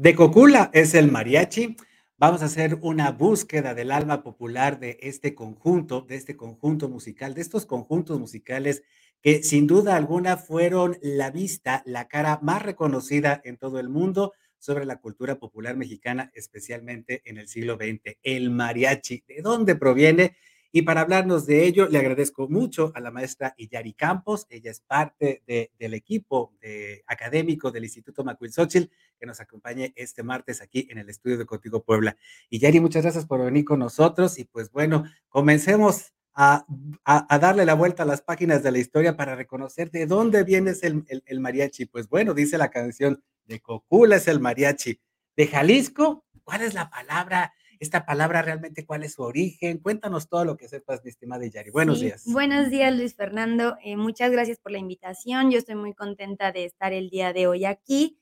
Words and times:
De 0.00 0.14
Cocula 0.14 0.70
es 0.72 0.94
el 0.94 1.12
mariachi. 1.12 1.76
Vamos 2.16 2.40
a 2.40 2.46
hacer 2.46 2.78
una 2.80 3.10
búsqueda 3.10 3.74
del 3.74 3.90
alma 3.90 4.22
popular 4.22 4.80
de 4.80 4.96
este 5.02 5.34
conjunto, 5.34 6.00
de 6.00 6.16
este 6.16 6.38
conjunto 6.38 6.88
musical, 6.88 7.34
de 7.34 7.42
estos 7.42 7.66
conjuntos 7.66 8.18
musicales 8.18 8.82
que 9.20 9.42
sin 9.42 9.66
duda 9.66 9.96
alguna 9.96 10.38
fueron 10.38 10.96
la 11.02 11.30
vista, 11.30 11.82
la 11.84 12.08
cara 12.08 12.38
más 12.40 12.62
reconocida 12.62 13.42
en 13.44 13.58
todo 13.58 13.78
el 13.78 13.90
mundo 13.90 14.32
sobre 14.58 14.86
la 14.86 14.96
cultura 14.96 15.38
popular 15.38 15.76
mexicana, 15.76 16.30
especialmente 16.32 17.20
en 17.26 17.36
el 17.36 17.46
siglo 17.46 17.76
XX, 17.76 18.16
el 18.22 18.48
mariachi. 18.48 19.24
¿De 19.28 19.42
dónde 19.42 19.76
proviene? 19.76 20.34
Y 20.72 20.82
para 20.82 21.00
hablarnos 21.00 21.46
de 21.46 21.64
ello, 21.66 21.88
le 21.88 21.98
agradezco 21.98 22.48
mucho 22.48 22.92
a 22.94 23.00
la 23.00 23.10
maestra 23.10 23.54
Iyari 23.56 23.92
Campos. 23.92 24.46
Ella 24.50 24.70
es 24.70 24.80
parte 24.80 25.42
del 25.78 25.94
equipo 25.94 26.52
académico 27.06 27.70
del 27.70 27.84
Instituto 27.84 28.22
Macuilxóchitl 28.22 28.92
que 29.18 29.26
nos 29.26 29.40
acompañe 29.40 29.92
este 29.96 30.22
martes 30.22 30.62
aquí 30.62 30.86
en 30.90 30.98
el 30.98 31.08
estudio 31.10 31.38
de 31.38 31.46
Contigo 31.46 31.82
Puebla. 31.82 32.16
Iyari, 32.50 32.80
muchas 32.80 33.02
gracias 33.02 33.26
por 33.26 33.44
venir 33.44 33.64
con 33.64 33.80
nosotros. 33.80 34.38
Y 34.38 34.44
pues 34.44 34.70
bueno, 34.70 35.04
comencemos 35.28 36.12
a, 36.34 36.64
darle 37.40 37.66
la 37.66 37.74
vuelta 37.74 38.04
a 38.04 38.06
las 38.06 38.22
páginas 38.22 38.62
de 38.62 38.70
la 38.70 38.78
historia 38.78 39.16
para 39.16 39.34
reconocer 39.34 39.90
de 39.90 40.06
dónde 40.06 40.44
viene 40.44 40.72
el, 40.82 41.04
el 41.26 41.40
mariachi. 41.40 41.86
Pues 41.86 42.08
bueno, 42.08 42.32
dice 42.32 42.58
la 42.58 42.70
canción 42.70 43.22
de 43.44 43.60
Cocula 43.60 44.16
es 44.16 44.28
el 44.28 44.40
mariachi. 44.40 45.00
De 45.36 45.46
Jalisco, 45.46 46.24
¿cuál 46.44 46.62
es 46.62 46.74
la 46.74 46.90
palabra? 46.90 47.52
Esta 47.80 48.04
palabra 48.04 48.42
realmente 48.42 48.84
cuál 48.84 49.02
es 49.02 49.14
su 49.14 49.22
origen. 49.22 49.78
Cuéntanos 49.78 50.28
todo 50.28 50.44
lo 50.44 50.56
que 50.58 50.68
sepas, 50.68 51.02
mi 51.02 51.10
estimada 51.10 51.46
Yari. 51.46 51.70
Buenos 51.70 52.00
días. 52.00 52.24
Buenos 52.26 52.68
días, 52.68 52.94
Luis 52.94 53.16
Fernando. 53.16 53.76
Eh, 53.82 53.96
muchas 53.96 54.30
gracias 54.30 54.58
por 54.58 54.70
la 54.70 54.78
invitación. 54.78 55.50
Yo 55.50 55.58
estoy 55.58 55.76
muy 55.76 55.94
contenta 55.94 56.52
de 56.52 56.66
estar 56.66 56.92
el 56.92 57.08
día 57.08 57.32
de 57.32 57.46
hoy 57.46 57.64
aquí. 57.64 58.20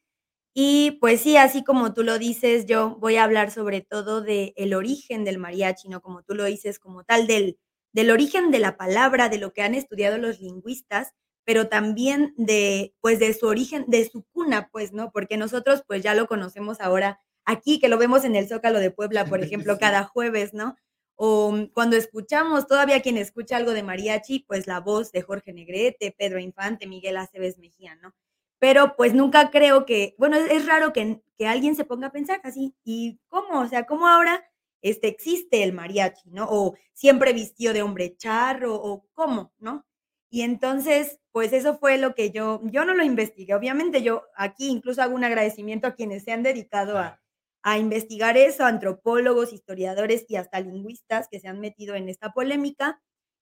Y 0.55 0.93
pues 1.01 1.21
sí, 1.21 1.37
así 1.37 1.65
como 1.65 1.93
tú 1.93 2.05
lo 2.05 2.19
dices, 2.19 2.67
yo 2.67 2.97
voy 3.01 3.17
a 3.17 3.25
hablar 3.25 3.51
sobre 3.51 3.81
todo 3.81 4.23
del 4.23 4.53
el 4.57 4.75
origen 4.75 5.25
del 5.25 5.39
mariachi, 5.39 5.89
¿no? 5.89 6.01
Como 6.01 6.23
tú 6.23 6.35
lo 6.35 6.45
dices, 6.45 6.79
como 6.79 7.03
tal, 7.03 7.27
del, 7.27 7.59
del 7.93 8.11
origen 8.11 8.53
de 8.53 8.61
la 8.61 8.77
palabra, 8.77 9.29
de 9.29 9.39
lo 9.39 9.53
que 9.53 9.63
han 9.63 9.75
estudiado 9.75 10.19
los 10.19 10.41
lingüistas, 10.41 11.15
pero 11.45 11.69
también 11.69 12.33
de, 12.37 12.95
pues, 13.01 13.19
de 13.19 13.35
su 13.35 13.47
origen, 13.47 13.85
de 13.89 14.09
su 14.09 14.25
cuna, 14.33 14.69
pues, 14.71 14.93
¿no? 14.93 15.11
Porque 15.11 15.37
nosotros, 15.37 15.83
pues, 15.87 16.03
ya 16.03 16.15
lo 16.15 16.27
conocemos 16.27 16.81
ahora 16.81 17.21
aquí, 17.49 17.81
que 17.81 17.89
lo 17.89 17.99
vemos 17.99 18.25
en 18.25 18.37
el 18.37 18.47
Zócalo 18.47 18.79
de 18.79 18.91
Puebla, 18.91 19.25
por 19.25 19.41
ejemplo, 19.43 19.79
cada 19.79 20.05
jueves, 20.05 20.55
¿no? 20.55 20.77
O 21.17 21.51
mm, 21.53 21.67
cuando 21.73 21.97
escuchamos, 21.97 22.69
todavía 22.69 23.03
quien 23.03 23.17
escucha 23.17 23.57
algo 23.57 23.73
de 23.73 23.83
mariachi, 23.83 24.41
pues 24.41 24.67
la 24.67 24.81
voz 24.81 25.11
de 25.13 25.23
Jorge 25.23 25.53
Negrete, 25.53 26.15
Pedro 26.17 26.39
Infante, 26.39 26.87
Miguel 26.87 27.17
Aceves 27.17 27.59
Mejía, 27.59 27.97
¿no? 27.97 28.15
Pero 28.61 28.97
pues 28.97 29.15
nunca 29.15 29.51
creo 29.51 29.87
que, 29.87 30.15
bueno, 30.19 30.37
es, 30.37 30.67
raro 30.67 30.93
que, 30.93 31.23
que, 31.39 31.47
alguien 31.47 31.75
se 31.77 31.85
ponga 31.85 32.09
a 32.09 32.13
pensar 32.13 32.41
así, 32.45 32.75
¿y 32.85 33.19
cómo? 33.29 33.61
O 33.61 33.69
sea, 33.69 33.87
¿cómo 33.87 34.09
ahora 34.09 34.45
este, 34.83 35.09
existe 35.09 35.63
el 35.63 35.73
mariachi, 35.73 36.31
¿no? 36.31 36.47
O 36.51 36.75
siempre 36.93 37.33
vistió 37.33 37.73
de 37.73 37.83
hombre 37.83 38.17
charro, 38.17 38.75
o 38.75 39.07
cómo, 39.15 39.53
¿no? 39.59 39.87
Y 40.31 40.43
entonces, 40.43 41.21
pues 41.33 41.53
eso 41.53 41.79
fue 41.79 41.99
lo 41.99 42.15
que 42.15 42.31
yo, 42.31 42.61
yo 42.65 42.85
no 42.85 42.95
lo 42.95 43.05
investigué. 43.05 43.55
Obviamente 43.55 44.03
yo 44.03 44.25
aquí 44.37 44.69
incluso 44.69 45.03
hago 45.03 45.15
un 45.15 45.25
agradecimiento 45.25 45.87
a 45.87 45.95
quienes 45.95 46.25
se 46.25 46.33
han 46.33 46.43
dedicado 46.43 46.99
a, 46.99 47.21
a 47.63 47.79
investigar 47.79 48.37
eso, 48.37 48.65
antropólogos, 48.65 49.53
historiadores 49.53 50.25
y 50.29 50.37
hasta 50.37 50.61
lingüistas 50.61 51.29
que 51.29 51.41
se 51.41 51.49
han 51.49 51.61
metido 51.61 51.95
en 51.95 52.09
esta 52.09 52.33
polémica. 52.33 53.01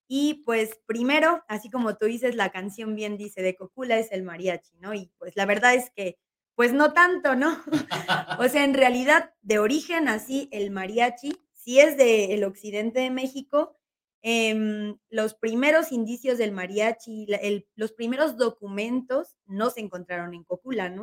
Y 0.08 0.42
pues 0.44 0.78
primero, 0.86 1.44
así 1.48 1.70
como 1.70 1.96
tú 1.96 2.06
dices, 2.06 2.34
la 2.34 2.50
canción 2.50 2.94
bien 2.94 3.16
dice 3.16 3.42
de 3.42 3.56
Cocula 3.56 3.98
es 3.98 4.12
el 4.12 4.22
mariachi, 4.22 4.76
¿no? 4.78 4.94
Y 4.94 5.10
pues 5.18 5.34
la 5.36 5.46
verdad 5.46 5.74
es 5.74 5.90
que, 5.90 6.18
pues 6.54 6.72
no 6.72 6.92
tanto, 6.92 7.34
¿no? 7.34 7.60
o 8.38 8.48
sea, 8.48 8.64
en 8.64 8.74
realidad, 8.74 9.34
de 9.42 9.58
origen 9.58 10.08
así, 10.08 10.48
el 10.52 10.70
mariachi, 10.70 11.32
si 11.52 11.80
es 11.80 11.96
del 11.96 12.44
occidente 12.44 13.00
de 13.00 13.10
México, 13.10 13.76
em, 14.22 14.96
los 15.10 15.34
primeros 15.34 15.92
indicios 15.92 16.38
del 16.38 16.52
mariachi, 16.52 17.26
los 17.74 17.92
primeros 17.92 18.36
documentos 18.36 19.36
no 19.46 19.70
se 19.70 19.80
encontraron 19.80 20.32
en 20.34 20.44
Cocula, 20.44 20.88
¿no? 20.88 21.02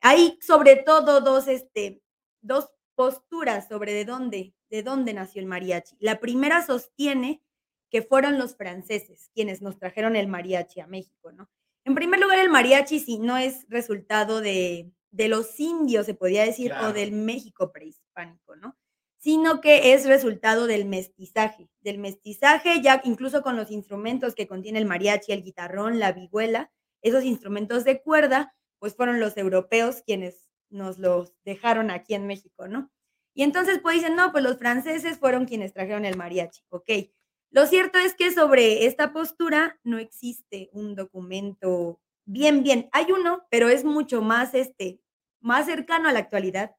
Hay 0.00 0.38
sobre 0.40 0.76
todo 0.76 1.20
dos, 1.20 1.48
este, 1.48 2.00
dos 2.42 2.70
posturas 2.94 3.68
sobre 3.68 3.92
de 3.92 4.04
dónde, 4.04 4.54
de 4.68 4.82
dónde 4.82 5.14
nació 5.14 5.40
el 5.40 5.46
mariachi. 5.46 5.96
La 6.00 6.20
primera 6.20 6.64
sostiene 6.64 7.42
que 7.90 8.02
fueron 8.02 8.38
los 8.38 8.56
franceses 8.56 9.30
quienes 9.34 9.62
nos 9.62 9.78
trajeron 9.78 10.16
el 10.16 10.28
mariachi 10.28 10.80
a 10.80 10.86
México, 10.86 11.32
¿no? 11.32 11.50
En 11.84 11.94
primer 11.94 12.20
lugar, 12.20 12.38
el 12.38 12.50
mariachi 12.50 13.00
sí 13.00 13.18
no 13.18 13.36
es 13.36 13.66
resultado 13.68 14.40
de, 14.40 14.92
de 15.10 15.28
los 15.28 15.58
indios, 15.58 16.06
se 16.06 16.14
podría 16.14 16.44
decir, 16.44 16.72
o 16.72 16.92
del 16.92 17.12
México 17.12 17.72
prehispánico, 17.72 18.54
¿no? 18.56 18.76
Sino 19.18 19.60
que 19.60 19.92
es 19.92 20.06
resultado 20.06 20.66
del 20.66 20.84
mestizaje, 20.84 21.68
del 21.80 21.98
mestizaje 21.98 22.80
ya 22.80 23.00
incluso 23.04 23.42
con 23.42 23.56
los 23.56 23.70
instrumentos 23.70 24.34
que 24.34 24.46
contiene 24.46 24.78
el 24.78 24.86
mariachi, 24.86 25.32
el 25.32 25.42
guitarrón, 25.42 25.98
la 25.98 26.12
vihuela, 26.12 26.70
esos 27.02 27.24
instrumentos 27.24 27.84
de 27.84 28.02
cuerda, 28.02 28.54
pues 28.78 28.94
fueron 28.94 29.20
los 29.20 29.36
europeos 29.36 30.02
quienes 30.06 30.49
nos 30.70 30.98
los 30.98 31.34
dejaron 31.44 31.90
aquí 31.90 32.14
en 32.14 32.26
México, 32.26 32.68
¿no? 32.68 32.90
Y 33.34 33.42
entonces 33.42 33.78
pues 33.80 33.96
dicen, 33.96 34.16
no, 34.16 34.32
pues 34.32 34.42
los 34.44 34.58
franceses 34.58 35.18
fueron 35.18 35.46
quienes 35.46 35.72
trajeron 35.72 36.04
el 36.04 36.16
mariachi, 36.16 36.62
ok. 36.70 36.90
Lo 37.50 37.66
cierto 37.66 37.98
es 37.98 38.14
que 38.14 38.32
sobre 38.32 38.86
esta 38.86 39.12
postura 39.12 39.78
no 39.82 39.98
existe 39.98 40.70
un 40.72 40.94
documento 40.94 42.00
bien, 42.24 42.62
bien. 42.62 42.88
Hay 42.92 43.10
uno, 43.10 43.46
pero 43.50 43.68
es 43.68 43.84
mucho 43.84 44.22
más, 44.22 44.54
este, 44.54 45.00
más 45.40 45.66
cercano 45.66 46.08
a 46.08 46.12
la 46.12 46.20
actualidad 46.20 46.76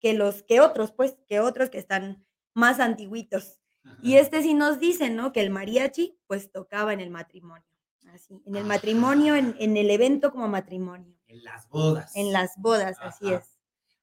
que 0.00 0.14
los, 0.14 0.42
que 0.42 0.60
otros, 0.60 0.92
pues, 0.92 1.16
que 1.26 1.40
otros 1.40 1.68
que 1.68 1.78
están 1.78 2.24
más 2.54 2.80
antiguitos. 2.80 3.60
Y 4.02 4.16
este 4.16 4.42
sí 4.42 4.54
nos 4.54 4.80
dice, 4.80 5.10
¿no? 5.10 5.30
Que 5.32 5.40
el 5.40 5.50
mariachi, 5.50 6.18
pues, 6.26 6.50
tocaba 6.50 6.94
en 6.94 7.00
el 7.00 7.10
matrimonio. 7.10 7.64
Así, 8.10 8.40
en 8.46 8.56
el 8.56 8.64
matrimonio, 8.64 9.34
en, 9.34 9.54
en 9.58 9.76
el 9.76 9.90
evento 9.90 10.30
como 10.30 10.48
matrimonio. 10.48 11.14
En 11.34 11.42
las 11.42 11.68
bodas. 11.68 12.14
En 12.14 12.32
las 12.32 12.52
bodas, 12.58 12.96
así 13.00 13.32
es. 13.32 13.58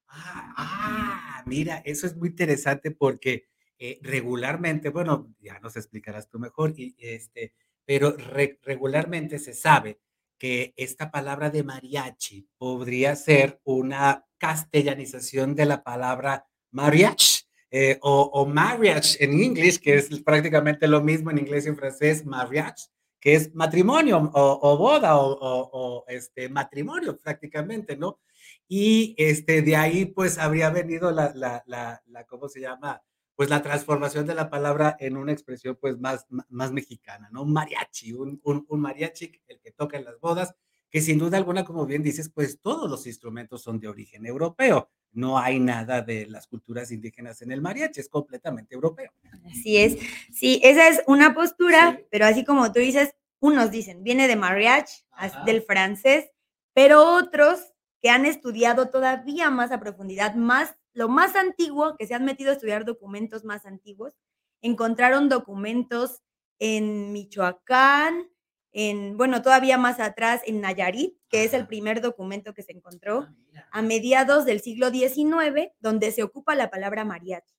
Ah, 0.10 0.54
ah, 0.58 1.44
mira, 1.46 1.82
eso 1.86 2.06
es 2.06 2.18
muy 2.18 2.30
interesante 2.30 2.92
porque 2.92 3.48
eh, 3.80 4.00
regularmente, 4.02 4.90
bueno, 4.90 5.34
ya 5.40 5.58
nos 5.60 5.78
explicarás 5.78 6.28
tú 6.28 6.40
mejor, 6.40 6.74
y, 6.78 6.94
este, 7.00 7.54
pero 7.86 8.16
regularmente 8.64 9.40
se 9.40 9.54
sabe 9.54 10.02
que 10.38 10.74
esta 10.76 11.10
palabra 11.10 11.50
de 11.50 11.64
mariachi 11.64 12.50
podría 12.58 13.16
ser 13.16 13.62
una 13.64 14.26
castellanización 14.38 15.56
de 15.56 15.66
la 15.66 15.84
palabra 15.84 16.46
mariage 16.72 17.44
eh, 17.70 17.98
o, 18.02 18.24
o, 18.34 18.46
marriage 18.46 19.24
en 19.24 19.42
inglés, 19.42 19.80
que 19.80 19.96
es 19.96 20.10
prácticamente 20.22 20.90
lo 20.90 21.02
mismo 21.02 21.32
en 21.32 21.38
inglés 21.38 21.66
y 21.66 21.70
en 21.70 21.78
francés, 21.78 22.26
mariage, 22.26 22.90
que 23.22 23.36
es 23.36 23.54
matrimonio 23.54 24.32
o, 24.34 24.78
boda 24.78 25.18
o, 25.18 26.04
este, 26.08 26.50
matrimonio 26.50 27.18
prácticamente, 27.18 27.96
¿no? 27.96 28.20
Y 28.68 29.14
este, 29.18 29.62
de 29.62 29.76
ahí 29.76 30.06
pues 30.06 30.40
habría 30.40 30.72
venido 30.72 31.12
la, 31.12 31.32
la, 31.36 32.26
¿cómo 32.28 32.50
se 32.50 32.62
llama? 32.62 33.02
Pues 33.36 33.50
la 33.50 33.62
transformación 33.62 34.26
de 34.26 34.34
la 34.36 34.50
palabra 34.50 34.98
en 35.00 35.18
una 35.18 35.32
expresión 35.32 35.78
pues 35.80 36.00
más, 36.00 36.26
más 36.50 36.72
mexicana, 36.72 37.30
¿no? 37.32 37.44
Un 37.44 37.54
mariachi, 37.54 38.12
un, 38.12 38.42
un, 38.44 38.66
un 38.68 38.82
mariachi, 38.82 39.32
el 39.48 39.62
que 39.62 39.72
toca 39.72 39.98
en 39.98 40.06
las 40.06 40.20
bodas, 40.20 40.56
que 40.92 41.02
sin 41.02 41.18
duda 41.18 41.38
alguna, 41.38 41.64
como 41.64 41.86
bien 41.86 42.04
dices, 42.04 42.30
pues 42.30 42.60
todos 42.60 42.90
los 42.90 43.08
instrumentos 43.08 43.62
son 43.62 43.80
de 43.80 43.88
origen 43.88 44.26
europeo. 44.26 44.90
No 45.14 45.40
hay 45.40 45.60
nada 45.60 46.02
de 46.02 46.26
las 46.28 46.48
culturas 46.48 46.92
indígenas 46.92 47.42
en 47.42 47.52
el 47.52 47.62
mariachi, 47.62 48.02
es 48.02 48.10
completamente 48.10 48.76
europeo. 48.76 49.12
Así 49.50 49.78
es. 49.78 49.98
Sí, 50.32 50.60
esa 50.64 50.90
es 50.90 51.02
una 51.08 51.34
postura, 51.34 52.02
pero 52.12 52.26
así 52.26 52.44
como 52.44 52.72
tú 52.72 52.80
dices, 52.80 53.16
unos 53.40 53.72
dicen, 53.72 54.04
viene 54.04 54.28
de 54.28 54.36
mariage, 54.36 55.06
del 55.46 55.62
francés, 55.62 56.30
pero 56.74 57.16
otros 57.16 57.74
que 58.02 58.10
han 58.10 58.26
estudiado 58.26 58.90
todavía 58.90 59.50
más 59.50 59.72
a 59.72 59.80
profundidad, 59.80 60.36
más 60.36 60.76
lo 60.94 61.08
más 61.08 61.36
antiguo, 61.36 61.96
que 61.98 62.06
se 62.06 62.14
han 62.14 62.26
metido 62.26 62.50
a 62.50 62.54
estudiar 62.54 62.84
documentos 62.84 63.46
más 63.46 63.66
antiguos, 63.66 64.14
encontraron 64.62 65.30
documentos 65.30 66.22
en 66.60 67.14
Michoacán, 67.14 68.30
en, 68.74 69.18
bueno, 69.18 69.42
todavía 69.42 69.78
más 69.78 70.00
atrás 70.00 70.42
en 70.46 70.62
Nayarit, 70.62 71.16
que 71.30 71.44
es 71.44 71.54
el 71.54 71.68
primer 71.68 72.02
documento 72.02 72.54
que 72.54 72.64
se 72.64 72.72
encontró 72.72 73.28
ah, 73.56 73.68
a 73.72 73.82
mediados 73.82 74.46
del 74.46 74.62
siglo 74.62 74.90
XIX, 74.90 75.72
donde 75.80 76.12
se 76.12 76.24
ocupa 76.24 76.56
la 76.56 76.70
palabra 76.70 77.04
mariachi, 77.04 77.54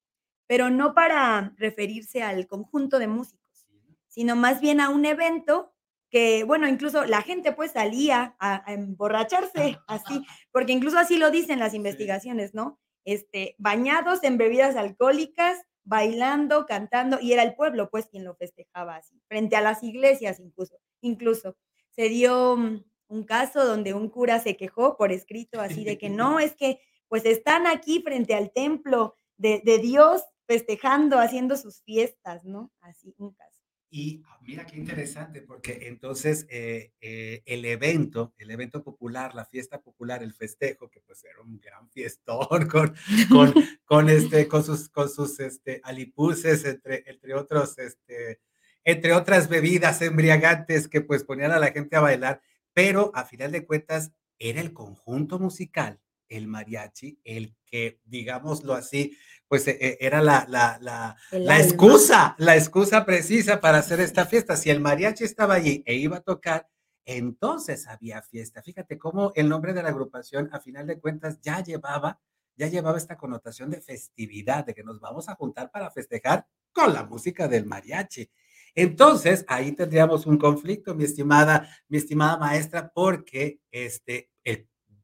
pero 0.46 0.70
no 0.70 0.94
para 0.94 1.52
referirse 1.56 2.22
al 2.22 2.46
conjunto 2.46 2.98
de 2.98 3.08
músicos, 3.08 3.66
sino 4.08 4.36
más 4.36 4.60
bien 4.60 4.80
a 4.80 4.88
un 4.88 5.04
evento 5.04 5.72
que, 6.10 6.44
bueno, 6.44 6.68
incluso 6.68 7.06
la 7.06 7.22
gente 7.22 7.52
pues 7.52 7.72
salía 7.72 8.36
a, 8.38 8.62
emborracharse 8.72 9.78
así, 9.86 10.24
porque 10.50 10.72
incluso 10.72 10.98
así 10.98 11.16
lo 11.16 11.30
dicen 11.30 11.58
las 11.58 11.74
investigaciones, 11.74 12.54
¿no? 12.54 12.78
Este, 13.04 13.56
bañados 13.58 14.22
en 14.22 14.38
bebidas 14.38 14.76
alcohólicas, 14.76 15.58
bailando, 15.84 16.66
cantando, 16.66 17.18
y 17.20 17.32
era 17.32 17.42
el 17.42 17.54
pueblo 17.54 17.90
pues 17.90 18.06
quien 18.06 18.24
lo 18.24 18.34
festejaba 18.34 18.96
así, 18.96 19.20
frente 19.28 19.56
a 19.56 19.60
las 19.60 19.82
iglesias 19.82 20.40
incluso. 20.40 20.76
Incluso 21.00 21.56
se 21.90 22.08
dio 22.08 22.56
mm, 22.56 22.84
un 23.08 23.24
caso 23.24 23.64
donde 23.64 23.94
un 23.94 24.08
cura 24.08 24.40
se 24.40 24.56
quejó 24.56 24.96
por 24.96 25.12
escrito 25.12 25.60
así 25.60 25.84
de 25.84 25.98
que 25.98 26.08
no, 26.08 26.40
es 26.40 26.54
que 26.54 26.80
pues 27.08 27.24
están 27.26 27.66
aquí 27.66 28.00
frente 28.02 28.34
al 28.34 28.52
templo 28.52 29.16
de, 29.36 29.60
de 29.64 29.78
Dios 29.78 30.22
festejando, 30.46 31.18
haciendo 31.18 31.56
sus 31.56 31.82
fiestas, 31.82 32.44
¿no? 32.44 32.70
Así, 32.80 33.14
un 33.18 33.32
caso. 33.32 33.51
Y 33.94 34.22
ah, 34.26 34.38
mira 34.40 34.64
qué 34.64 34.78
interesante, 34.78 35.42
porque 35.42 35.80
entonces 35.82 36.46
eh, 36.48 36.92
eh, 37.02 37.42
el 37.44 37.62
evento, 37.66 38.32
el 38.38 38.50
evento 38.50 38.82
popular, 38.82 39.34
la 39.34 39.44
fiesta 39.44 39.82
popular, 39.82 40.22
el 40.22 40.32
festejo, 40.32 40.88
que 40.88 41.02
pues 41.02 41.22
era 41.24 41.42
un 41.42 41.60
gran 41.60 41.90
fiestón 41.90 42.46
con, 42.70 42.94
con, 43.28 43.52
con, 43.84 44.08
este, 44.08 44.48
con 44.48 44.64
sus, 44.64 44.88
con 44.88 45.10
sus 45.10 45.38
este, 45.40 45.82
alipuses, 45.84 46.64
entre, 46.64 47.04
entre, 47.06 47.34
otros, 47.34 47.78
este, 47.78 48.40
entre 48.82 49.12
otras 49.12 49.50
bebidas 49.50 50.00
embriagantes 50.00 50.88
que 50.88 51.02
pues 51.02 51.22
ponían 51.22 51.52
a 51.52 51.58
la 51.58 51.70
gente 51.70 51.94
a 51.94 52.00
bailar, 52.00 52.40
pero 52.72 53.12
a 53.14 53.26
final 53.26 53.52
de 53.52 53.66
cuentas 53.66 54.10
era 54.38 54.62
el 54.62 54.72
conjunto 54.72 55.38
musical, 55.38 56.00
el 56.36 56.46
mariachi, 56.48 57.20
el 57.24 57.54
que, 57.64 58.00
digámoslo 58.04 58.74
así, 58.74 59.16
pues 59.48 59.68
e, 59.68 59.76
e, 59.80 59.98
era 60.00 60.22
la, 60.22 60.46
la, 60.48 60.78
la, 60.80 61.16
la 61.30 61.60
excusa, 61.60 62.34
la 62.38 62.56
excusa 62.56 63.04
precisa 63.04 63.60
para 63.60 63.78
hacer 63.78 64.00
esta 64.00 64.24
fiesta. 64.26 64.56
Si 64.56 64.70
el 64.70 64.80
mariachi 64.80 65.24
estaba 65.24 65.54
allí 65.54 65.82
e 65.86 65.94
iba 65.94 66.16
a 66.16 66.22
tocar, 66.22 66.68
entonces 67.04 67.86
había 67.86 68.22
fiesta. 68.22 68.62
Fíjate 68.62 68.98
cómo 68.98 69.32
el 69.34 69.48
nombre 69.48 69.74
de 69.74 69.82
la 69.82 69.90
agrupación, 69.90 70.48
a 70.52 70.60
final 70.60 70.86
de 70.86 70.98
cuentas, 70.98 71.40
ya 71.40 71.62
llevaba, 71.62 72.20
ya 72.56 72.68
llevaba 72.68 72.98
esta 72.98 73.16
connotación 73.16 73.70
de 73.70 73.80
festividad, 73.80 74.64
de 74.64 74.74
que 74.74 74.84
nos 74.84 75.00
vamos 75.00 75.28
a 75.28 75.34
juntar 75.34 75.70
para 75.70 75.90
festejar 75.90 76.46
con 76.72 76.94
la 76.94 77.04
música 77.04 77.48
del 77.48 77.66
mariachi. 77.66 78.30
Entonces, 78.74 79.44
ahí 79.48 79.72
tendríamos 79.72 80.24
un 80.24 80.38
conflicto, 80.38 80.94
mi 80.94 81.04
estimada, 81.04 81.68
mi 81.88 81.98
estimada 81.98 82.38
maestra, 82.38 82.90
porque 82.94 83.60
este, 83.70 84.30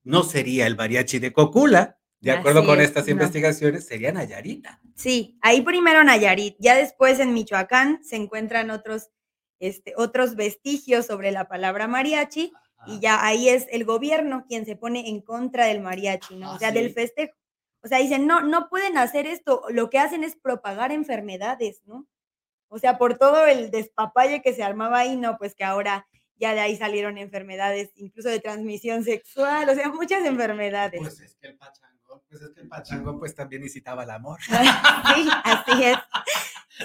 no 0.08 0.22
sería 0.22 0.66
el 0.66 0.74
mariachi 0.74 1.18
de 1.18 1.34
Cocula, 1.34 1.98
de 2.20 2.32
acuerdo 2.32 2.64
con 2.64 2.80
estas 2.80 3.06
investigaciones, 3.08 3.86
sería 3.86 4.10
Nayarita. 4.10 4.80
Sí, 4.96 5.38
ahí 5.42 5.60
primero 5.60 6.02
Nayarit, 6.02 6.56
ya 6.58 6.74
después 6.74 7.20
en 7.20 7.34
Michoacán 7.34 8.02
se 8.02 8.16
encuentran 8.16 8.70
otros, 8.70 9.10
este, 9.60 9.92
otros 9.96 10.34
vestigios 10.34 11.04
sobre 11.04 11.30
la 11.30 11.46
palabra 11.46 11.86
mariachi 11.88 12.52
y 12.86 13.00
ya 13.00 13.24
ahí 13.24 13.50
es 13.50 13.66
el 13.70 13.84
gobierno 13.84 14.46
quien 14.48 14.64
se 14.64 14.76
pone 14.76 15.10
en 15.10 15.20
contra 15.20 15.66
del 15.66 15.82
mariachi, 15.82 16.36
¿no? 16.36 16.54
o 16.54 16.58
sea, 16.58 16.72
del 16.72 16.92
festejo. 16.94 17.34
O 17.82 17.88
sea, 17.88 17.98
dicen, 17.98 18.26
no, 18.26 18.40
no 18.40 18.70
pueden 18.70 18.96
hacer 18.96 19.26
esto, 19.26 19.62
lo 19.68 19.90
que 19.90 19.98
hacen 19.98 20.24
es 20.24 20.36
propagar 20.36 20.90
enfermedades, 20.90 21.82
¿no? 21.84 22.08
O 22.68 22.78
sea, 22.78 22.96
por 22.96 23.18
todo 23.18 23.44
el 23.46 23.70
despapalle 23.70 24.40
que 24.40 24.54
se 24.54 24.62
armaba 24.62 25.00
ahí, 25.00 25.16
no, 25.16 25.36
pues 25.36 25.54
que 25.54 25.64
ahora 25.64 26.06
ya 26.38 26.54
de 26.54 26.60
ahí 26.60 26.76
salieron 26.76 27.18
enfermedades, 27.18 27.90
incluso 27.96 28.28
de 28.28 28.40
transmisión 28.40 29.04
sexual, 29.04 29.68
o 29.68 29.74
sea, 29.74 29.88
muchas 29.90 30.24
enfermedades. 30.24 31.00
Pues 31.00 31.20
es 31.20 31.36
que 31.36 31.48
el 31.48 31.58
pues 32.28 32.42
es 32.42 32.50
que 32.50 32.60
el 32.60 32.68
pachango 32.68 33.18
pues 33.18 33.34
también 33.34 33.62
incitaba 33.62 34.04
el 34.04 34.10
amor. 34.10 34.38
sí, 35.14 35.28
así 35.44 35.84
es. 35.84 35.96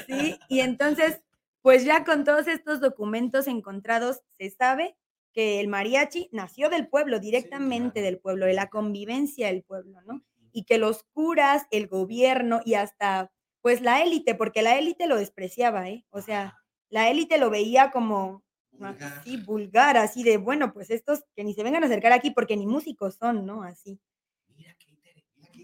Sí, 0.07 0.39
y 0.49 0.61
entonces, 0.61 1.21
pues 1.61 1.85
ya 1.85 2.03
con 2.03 2.23
todos 2.23 2.47
estos 2.47 2.79
documentos 2.79 3.47
encontrados, 3.47 4.21
se 4.37 4.49
sabe 4.49 4.97
que 5.33 5.59
el 5.59 5.67
mariachi 5.67 6.29
nació 6.31 6.69
del 6.69 6.87
pueblo, 6.87 7.19
directamente 7.19 8.01
del 8.01 8.19
pueblo, 8.19 8.45
de 8.45 8.53
la 8.53 8.69
convivencia 8.69 9.47
del 9.47 9.63
pueblo, 9.63 10.01
¿no? 10.01 10.23
Y 10.51 10.63
que 10.63 10.77
los 10.77 11.03
curas, 11.03 11.65
el 11.71 11.87
gobierno 11.87 12.61
y 12.63 12.75
hasta, 12.75 13.31
pues 13.61 13.81
la 13.81 14.03
élite, 14.03 14.35
porque 14.35 14.61
la 14.61 14.77
élite 14.77 15.07
lo 15.07 15.17
despreciaba, 15.17 15.89
¿eh? 15.89 16.05
O 16.09 16.21
sea, 16.21 16.57
la 16.89 17.09
élite 17.09 17.37
lo 17.39 17.49
veía 17.49 17.91
como 17.91 18.43
así 18.81 19.37
vulgar, 19.37 19.97
así 19.97 20.23
de, 20.23 20.37
bueno, 20.37 20.73
pues 20.73 20.89
estos 20.89 21.23
que 21.35 21.43
ni 21.43 21.53
se 21.53 21.63
vengan 21.63 21.83
a 21.83 21.87
acercar 21.87 22.11
aquí 22.11 22.31
porque 22.31 22.57
ni 22.57 22.65
músicos 22.65 23.15
son, 23.15 23.45
¿no? 23.45 23.63
Así 23.63 23.99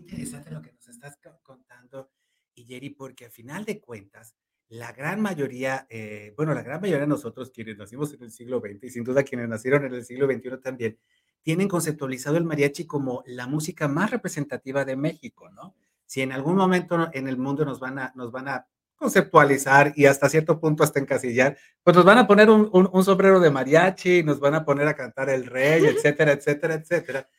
interesante 0.09 0.51
lo 0.51 0.61
que 0.61 0.73
nos 0.73 0.87
estás 0.87 1.17
contando, 1.43 2.11
Yeri, 2.55 2.89
porque 2.89 3.25
a 3.25 3.29
final 3.29 3.63
de 3.63 3.79
cuentas, 3.79 4.35
la 4.67 4.91
gran 4.91 5.21
mayoría, 5.21 5.87
eh, 5.89 6.33
bueno, 6.35 6.53
la 6.53 6.61
gran 6.61 6.81
mayoría 6.81 7.01
de 7.01 7.07
nosotros 7.07 7.51
quienes 7.51 7.77
nacimos 7.77 8.13
en 8.13 8.23
el 8.23 8.31
siglo 8.31 8.59
XX 8.59 8.83
y 8.83 8.89
sin 8.89 9.03
duda 9.03 9.23
quienes 9.23 9.47
nacieron 9.47 9.85
en 9.85 9.93
el 9.93 10.03
siglo 10.03 10.27
XXI 10.27 10.61
también, 10.61 10.99
tienen 11.41 11.67
conceptualizado 11.67 12.37
el 12.37 12.43
mariachi 12.43 12.85
como 12.85 13.23
la 13.25 13.47
música 13.47 13.87
más 13.87 14.11
representativa 14.11 14.83
de 14.83 14.95
México, 14.95 15.49
¿no? 15.49 15.75
Si 16.05 16.21
en 16.21 16.31
algún 16.31 16.55
momento 16.55 17.09
en 17.13 17.27
el 17.27 17.37
mundo 17.37 17.63
nos 17.65 17.79
van 17.79 17.99
a, 17.99 18.11
nos 18.15 18.31
van 18.31 18.49
a 18.49 18.67
conceptualizar 18.99 19.93
y 19.95 20.05
hasta 20.05 20.29
cierto 20.29 20.59
punto 20.59 20.83
hasta 20.83 20.99
encasillar, 20.99 21.57
pues 21.83 21.95
nos 21.95 22.05
van 22.05 22.17
a 22.17 22.27
poner 22.27 22.49
un, 22.49 22.69
un 22.71 23.03
sombrero 23.03 23.39
de 23.39 23.49
mariachi, 23.49 24.23
nos 24.23 24.39
van 24.39 24.55
a 24.55 24.65
poner 24.65 24.87
a 24.87 24.95
cantar 24.95 25.29
el 25.29 25.45
rey, 25.45 25.85
etcétera, 25.85 26.33
etcétera, 26.33 26.75
etcétera. 26.75 27.29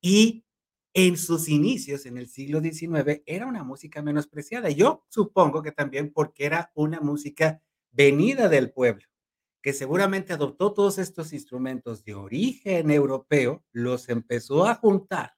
Y 0.00 0.44
en 0.92 1.16
sus 1.16 1.48
inicios, 1.48 2.06
en 2.06 2.18
el 2.18 2.28
siglo 2.28 2.60
XIX, 2.60 3.22
era 3.26 3.46
una 3.46 3.64
música 3.64 4.02
menospreciada. 4.02 4.70
Yo 4.70 5.04
supongo 5.08 5.62
que 5.62 5.72
también 5.72 6.12
porque 6.12 6.46
era 6.46 6.70
una 6.74 7.00
música 7.00 7.60
venida 7.90 8.48
del 8.48 8.72
pueblo, 8.72 9.04
que 9.62 9.72
seguramente 9.72 10.32
adoptó 10.32 10.72
todos 10.72 10.98
estos 10.98 11.32
instrumentos 11.32 12.04
de 12.04 12.14
origen 12.14 12.90
europeo, 12.90 13.64
los 13.72 14.08
empezó 14.08 14.66
a 14.66 14.74
juntar 14.74 15.34